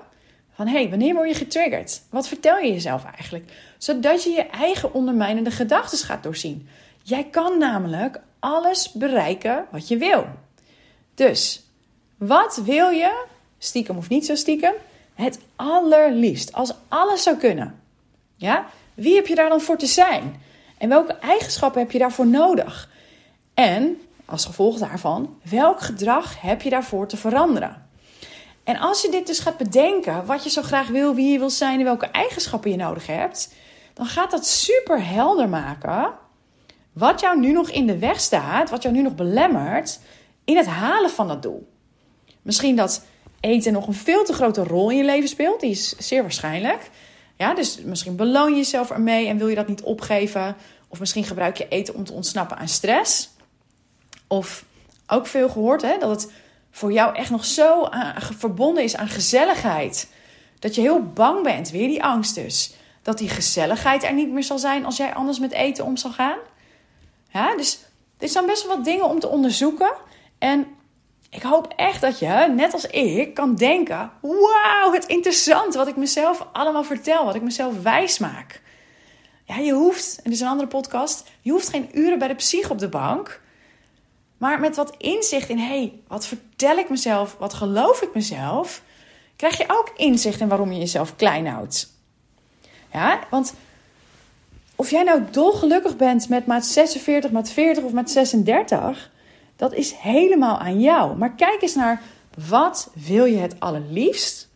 Van 0.60 0.68
hé, 0.68 0.80
hey, 0.80 0.90
wanneer 0.90 1.14
word 1.14 1.28
je 1.28 1.34
getriggerd? 1.34 2.02
Wat 2.10 2.28
vertel 2.28 2.58
je 2.58 2.72
jezelf 2.72 3.04
eigenlijk? 3.04 3.52
Zodat 3.78 4.22
je 4.22 4.30
je 4.30 4.46
eigen 4.46 4.94
ondermijnende 4.94 5.50
gedachten 5.50 5.98
gaat 5.98 6.22
doorzien. 6.22 6.68
Jij 7.02 7.24
kan 7.24 7.58
namelijk 7.58 8.20
alles 8.38 8.92
bereiken 8.92 9.66
wat 9.70 9.88
je 9.88 9.96
wil. 9.96 10.26
Dus, 11.14 11.62
wat 12.16 12.60
wil 12.64 12.88
je, 12.88 13.24
stiekem 13.58 13.96
of 13.96 14.08
niet 14.08 14.26
zo 14.26 14.34
stiekem, 14.34 14.72
het 15.14 15.40
allerliefst? 15.56 16.52
Als 16.52 16.74
alles 16.88 17.22
zou 17.22 17.36
kunnen. 17.36 17.80
Ja? 18.36 18.66
Wie 18.94 19.14
heb 19.14 19.26
je 19.26 19.34
daar 19.34 19.48
dan 19.48 19.60
voor 19.60 19.78
te 19.78 19.86
zijn? 19.86 20.42
En 20.78 20.88
welke 20.88 21.12
eigenschappen 21.12 21.80
heb 21.80 21.90
je 21.90 21.98
daarvoor 21.98 22.26
nodig? 22.26 22.90
En 23.54 24.00
als 24.24 24.44
gevolg 24.44 24.78
daarvan, 24.78 25.38
welk 25.50 25.80
gedrag 25.80 26.40
heb 26.40 26.62
je 26.62 26.70
daarvoor 26.70 27.06
te 27.06 27.16
veranderen? 27.16 27.88
En 28.64 28.78
als 28.78 29.02
je 29.02 29.10
dit 29.10 29.26
dus 29.26 29.38
gaat 29.38 29.56
bedenken, 29.56 30.26
wat 30.26 30.44
je 30.44 30.50
zo 30.50 30.62
graag 30.62 30.88
wil, 30.88 31.14
wie 31.14 31.32
je 31.32 31.38
wil 31.38 31.50
zijn 31.50 31.78
en 31.78 31.84
welke 31.84 32.06
eigenschappen 32.06 32.70
je 32.70 32.76
nodig 32.76 33.06
hebt, 33.06 33.54
dan 33.94 34.06
gaat 34.06 34.30
dat 34.30 34.46
super 34.46 35.06
helder 35.06 35.48
maken 35.48 36.12
wat 36.92 37.20
jou 37.20 37.40
nu 37.40 37.52
nog 37.52 37.70
in 37.70 37.86
de 37.86 37.98
weg 37.98 38.20
staat, 38.20 38.70
wat 38.70 38.82
jou 38.82 38.94
nu 38.94 39.02
nog 39.02 39.14
belemmert 39.14 40.00
in 40.44 40.56
het 40.56 40.66
halen 40.66 41.10
van 41.10 41.28
dat 41.28 41.42
doel. 41.42 41.72
Misschien 42.42 42.76
dat 42.76 43.04
eten 43.40 43.72
nog 43.72 43.86
een 43.86 43.94
veel 43.94 44.24
te 44.24 44.32
grote 44.32 44.64
rol 44.64 44.90
in 44.90 44.96
je 44.96 45.04
leven 45.04 45.28
speelt, 45.28 45.60
die 45.60 45.70
is 45.70 45.96
zeer 45.98 46.22
waarschijnlijk. 46.22 46.90
Ja, 47.36 47.54
dus 47.54 47.80
misschien 47.84 48.16
beloon 48.16 48.50
je 48.50 48.56
jezelf 48.56 48.90
ermee 48.90 49.26
en 49.26 49.38
wil 49.38 49.48
je 49.48 49.54
dat 49.54 49.68
niet 49.68 49.82
opgeven. 49.82 50.56
Of 50.88 50.98
misschien 50.98 51.24
gebruik 51.24 51.56
je 51.56 51.68
eten 51.68 51.94
om 51.94 52.04
te 52.04 52.12
ontsnappen 52.12 52.56
aan 52.56 52.68
stress. 52.68 53.30
Of 54.26 54.64
ook 55.06 55.26
veel 55.26 55.48
gehoord 55.48 55.82
hè, 55.82 55.98
dat 55.98 56.10
het 56.10 56.32
voor 56.70 56.92
jou 56.92 57.14
echt 57.14 57.30
nog 57.30 57.44
zo 57.44 57.88
verbonden 58.38 58.82
is 58.82 58.96
aan 58.96 59.08
gezelligheid. 59.08 60.08
Dat 60.58 60.74
je 60.74 60.80
heel 60.80 61.02
bang 61.02 61.42
bent, 61.42 61.70
weer 61.70 61.88
die 61.88 62.02
angst 62.02 62.34
dus. 62.34 62.72
Dat 63.02 63.18
die 63.18 63.28
gezelligheid 63.28 64.04
er 64.04 64.12
niet 64.12 64.30
meer 64.30 64.44
zal 64.44 64.58
zijn 64.58 64.84
als 64.84 64.96
jij 64.96 65.14
anders 65.14 65.38
met 65.38 65.52
eten 65.52 65.84
om 65.84 65.96
zal 65.96 66.10
gaan. 66.10 66.38
Ja, 67.32 67.56
dus 67.56 67.78
dit 68.18 68.32
zijn 68.32 68.46
best 68.46 68.66
wel 68.66 68.76
wat 68.76 68.84
dingen 68.84 69.04
om 69.04 69.20
te 69.20 69.28
onderzoeken. 69.28 69.92
En 70.38 70.66
ik 71.30 71.42
hoop 71.42 71.72
echt 71.76 72.00
dat 72.00 72.18
je, 72.18 72.52
net 72.56 72.72
als 72.72 72.86
ik, 72.86 73.34
kan 73.34 73.54
denken: 73.54 74.10
wauw, 74.20 74.92
het 74.92 75.06
interessant 75.06 75.74
wat 75.74 75.88
ik 75.88 75.96
mezelf 75.96 76.46
allemaal 76.52 76.84
vertel, 76.84 77.24
wat 77.24 77.34
ik 77.34 77.42
mezelf 77.42 77.82
wijs 77.82 78.18
maak. 78.18 78.60
Ja, 79.44 79.56
je 79.56 79.72
hoeft, 79.72 80.16
en 80.16 80.22
dit 80.22 80.32
is 80.32 80.40
een 80.40 80.48
andere 80.48 80.68
podcast, 80.68 81.30
je 81.40 81.50
hoeft 81.50 81.68
geen 81.68 81.88
uren 81.92 82.18
bij 82.18 82.28
de 82.28 82.34
psych 82.34 82.70
op 82.70 82.78
de 82.78 82.88
bank. 82.88 83.40
Maar 84.40 84.60
met 84.60 84.76
wat 84.76 84.94
inzicht 84.98 85.48
in, 85.48 85.58
hé, 85.58 85.66
hey, 85.66 85.92
wat 86.06 86.26
vertel 86.26 86.76
ik 86.76 86.88
mezelf, 86.88 87.36
wat 87.38 87.54
geloof 87.54 88.02
ik 88.02 88.14
mezelf, 88.14 88.82
krijg 89.36 89.56
je 89.56 89.64
ook 89.68 89.92
inzicht 89.96 90.40
in 90.40 90.48
waarom 90.48 90.72
je 90.72 90.78
jezelf 90.78 91.16
klein 91.16 91.46
houdt. 91.46 91.92
Ja, 92.92 93.20
want 93.30 93.54
of 94.76 94.90
jij 94.90 95.02
nou 95.02 95.22
dolgelukkig 95.30 95.96
bent 95.96 96.28
met 96.28 96.46
maat 96.46 96.66
46, 96.66 97.30
maat 97.30 97.50
40 97.50 97.84
of 97.84 97.92
maat 97.92 98.10
36, 98.10 99.10
dat 99.56 99.72
is 99.72 99.92
helemaal 99.92 100.58
aan 100.58 100.80
jou. 100.80 101.16
Maar 101.16 101.34
kijk 101.34 101.62
eens 101.62 101.74
naar 101.74 102.02
wat 102.48 102.90
wil 102.94 103.24
je 103.24 103.36
het 103.36 103.60
allerliefst 103.60 104.48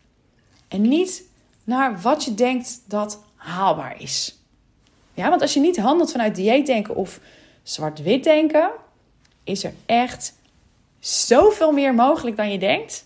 en 0.67 0.81
niet 0.81 1.23
naar 1.63 2.01
wat 2.01 2.23
je 2.23 2.33
denkt 2.33 2.81
dat 2.87 3.23
haalbaar 3.35 4.01
is. 4.01 4.39
Ja, 5.13 5.29
want 5.29 5.41
als 5.41 5.53
je 5.53 5.59
niet 5.59 5.77
handelt 5.77 6.11
vanuit 6.11 6.35
dieetdenken 6.35 6.95
of 6.95 7.19
zwart-wit 7.63 8.23
denken, 8.23 8.71
is 9.45 9.63
er 9.63 9.73
echt 9.85 10.33
zoveel 10.99 11.71
meer 11.71 11.93
mogelijk 11.93 12.37
dan 12.37 12.51
je 12.51 12.59
denkt. 12.59 13.05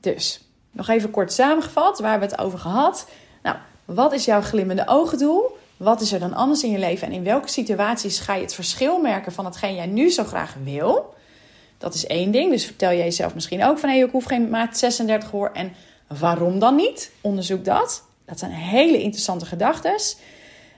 Dus, 0.00 0.40
nog 0.70 0.88
even 0.88 1.10
kort 1.10 1.32
samengevat, 1.32 1.98
waar 1.98 2.18
we 2.18 2.24
het 2.24 2.38
over 2.38 2.58
gehad? 2.58 3.08
Nou, 3.42 3.56
wat 3.84 4.12
is 4.12 4.24
jouw 4.24 4.40
glimmende 4.40 4.82
ogendoel? 4.86 5.58
Wat 5.76 6.00
is 6.00 6.12
er 6.12 6.18
dan 6.18 6.34
anders 6.34 6.62
in 6.62 6.70
je 6.70 6.78
leven 6.78 7.06
en 7.06 7.12
in 7.12 7.24
welke 7.24 7.48
situaties 7.48 8.18
ga 8.18 8.34
je 8.34 8.42
het 8.42 8.54
verschil 8.54 8.98
merken 8.98 9.32
van 9.32 9.44
hetgeen 9.44 9.74
jij 9.74 9.86
nu 9.86 10.10
zo 10.10 10.24
graag 10.24 10.54
wil? 10.64 11.14
Dat 11.78 11.94
is 11.94 12.06
één 12.06 12.30
ding. 12.30 12.50
Dus 12.50 12.64
vertel 12.64 12.90
jij 12.90 13.04
jezelf 13.04 13.34
misschien 13.34 13.64
ook 13.64 13.78
van 13.78 13.88
hé, 13.88 13.94
hey, 13.96 14.04
ik 14.04 14.12
hoef 14.12 14.24
geen 14.24 14.50
maat 14.50 14.78
36 14.78 15.30
hoor. 15.30 15.50
En 15.52 15.72
waarom 16.18 16.58
dan 16.58 16.74
niet? 16.74 17.10
Onderzoek 17.20 17.64
dat. 17.64 18.04
Dat 18.24 18.38
zijn 18.38 18.50
hele 18.50 19.02
interessante 19.02 19.46
gedachten. 19.46 19.94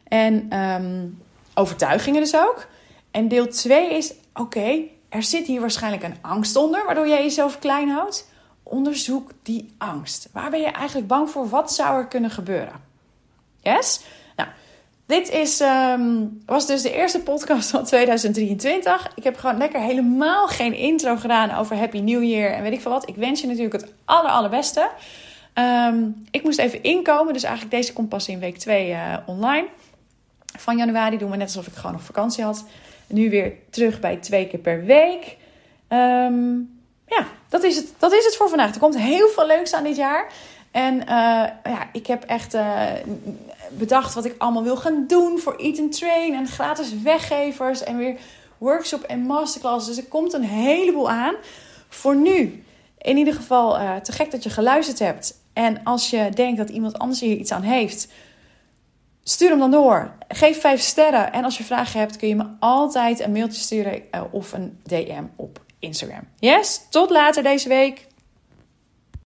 En 0.08 0.58
um, 0.58 1.22
overtuigingen 1.54 2.20
dus 2.20 2.36
ook. 2.36 2.66
En 3.10 3.28
deel 3.28 3.48
2 3.48 3.94
is: 3.96 4.12
oké, 4.34 4.80
er 5.08 5.22
zit 5.22 5.46
hier 5.46 5.60
waarschijnlijk 5.60 6.02
een 6.02 6.16
angst 6.20 6.56
onder, 6.56 6.84
waardoor 6.84 7.08
jij 7.08 7.22
jezelf 7.22 7.58
klein 7.58 7.88
houdt. 7.88 8.30
Onderzoek 8.62 9.30
die 9.42 9.74
angst. 9.78 10.28
Waar 10.32 10.50
ben 10.50 10.60
je 10.60 10.66
eigenlijk 10.66 11.08
bang 11.08 11.30
voor? 11.30 11.48
Wat 11.48 11.72
zou 11.72 11.98
er 11.98 12.06
kunnen 12.06 12.30
gebeuren? 12.30 12.80
Yes? 13.60 14.00
Nou, 14.36 14.48
dit 15.06 15.30
is, 15.30 15.60
um, 15.60 16.42
was 16.46 16.66
dus 16.66 16.82
de 16.82 16.92
eerste 16.92 17.20
podcast 17.20 17.70
van 17.70 17.84
2023. 17.84 19.12
Ik 19.14 19.24
heb 19.24 19.36
gewoon 19.36 19.56
lekker 19.56 19.80
helemaal 19.80 20.46
geen 20.46 20.74
intro 20.74 21.16
gedaan 21.16 21.54
over 21.54 21.76
Happy 21.76 21.98
New 21.98 22.22
Year 22.22 22.52
en 22.52 22.62
weet 22.62 22.72
ik 22.72 22.80
veel 22.80 22.90
wat. 22.90 23.08
Ik 23.08 23.16
wens 23.16 23.40
je 23.40 23.46
natuurlijk 23.46 23.74
het 23.74 23.92
aller, 24.04 24.30
allerbeste. 24.30 24.90
Um, 25.54 26.24
ik 26.30 26.42
moest 26.42 26.58
even 26.58 26.82
inkomen, 26.82 27.32
dus 27.32 27.42
eigenlijk 27.42 27.74
deze 27.74 27.92
komt 27.92 28.08
pas 28.08 28.28
in 28.28 28.38
week 28.38 28.58
2 28.58 28.88
uh, 28.88 29.12
eh, 29.12 29.18
online. 29.26 29.66
Van 30.58 30.76
januari 30.76 31.18
doen 31.18 31.30
we 31.30 31.36
net 31.36 31.46
alsof 31.46 31.66
ik 31.66 31.74
gewoon 31.74 31.92
nog 31.92 32.02
vakantie 32.02 32.44
had. 32.44 32.64
Nu 33.06 33.30
weer 33.30 33.52
terug 33.70 34.00
bij 34.00 34.16
twee 34.16 34.46
keer 34.46 34.58
per 34.60 34.84
week. 34.84 35.36
Um, 35.88 36.80
ja, 37.06 37.26
dat 37.48 37.62
is, 37.62 37.76
het, 37.76 37.94
dat 37.98 38.12
is 38.12 38.24
het 38.24 38.36
voor 38.36 38.48
vandaag. 38.48 38.74
Er 38.74 38.80
komt 38.80 38.98
heel 38.98 39.28
veel 39.28 39.46
leuks 39.46 39.74
aan 39.74 39.84
dit 39.84 39.96
jaar. 39.96 40.32
En 40.70 40.94
uh, 40.94 41.04
ja, 41.64 41.88
ik 41.92 42.06
heb 42.06 42.24
echt 42.24 42.54
uh, 42.54 42.86
bedacht 43.70 44.14
wat 44.14 44.24
ik 44.24 44.34
allemaal 44.38 44.62
wil 44.62 44.76
gaan 44.76 45.04
doen 45.06 45.38
voor 45.38 45.56
Eat 45.56 45.78
and 45.78 45.98
Train. 45.98 46.34
En 46.34 46.46
gratis 46.46 47.00
weggevers 47.02 47.82
en 47.84 47.96
weer 47.96 48.16
workshop 48.58 49.02
en 49.02 49.20
masterclass. 49.20 49.86
Dus 49.86 49.96
er 49.96 50.04
komt 50.04 50.32
een 50.32 50.44
heleboel 50.44 51.10
aan. 51.10 51.34
Voor 51.88 52.16
nu, 52.16 52.64
in 52.98 53.16
ieder 53.16 53.34
geval, 53.34 53.80
uh, 53.80 53.96
te 53.96 54.12
gek 54.12 54.30
dat 54.30 54.42
je 54.42 54.50
geluisterd 54.50 54.98
hebt. 54.98 55.40
En 55.52 55.84
als 55.84 56.10
je 56.10 56.28
denkt 56.34 56.58
dat 56.58 56.68
iemand 56.68 56.98
anders 56.98 57.20
hier 57.20 57.36
iets 57.36 57.52
aan 57.52 57.62
heeft 57.62 58.08
Stuur 59.24 59.48
hem 59.48 59.58
dan 59.58 59.70
door. 59.70 60.12
Geef 60.28 60.60
5 60.60 60.80
sterren. 60.80 61.32
En 61.32 61.44
als 61.44 61.58
je 61.58 61.64
vragen 61.64 62.00
hebt, 62.00 62.16
kun 62.16 62.28
je 62.28 62.36
me 62.36 62.46
altijd 62.58 63.20
een 63.20 63.32
mailtje 63.32 63.60
sturen 63.60 64.02
of 64.30 64.52
een 64.52 64.80
DM 64.84 65.24
op 65.36 65.60
Instagram. 65.78 66.28
Yes, 66.38 66.86
tot 66.90 67.10
later 67.10 67.42
deze 67.42 67.68
week. 67.68 68.06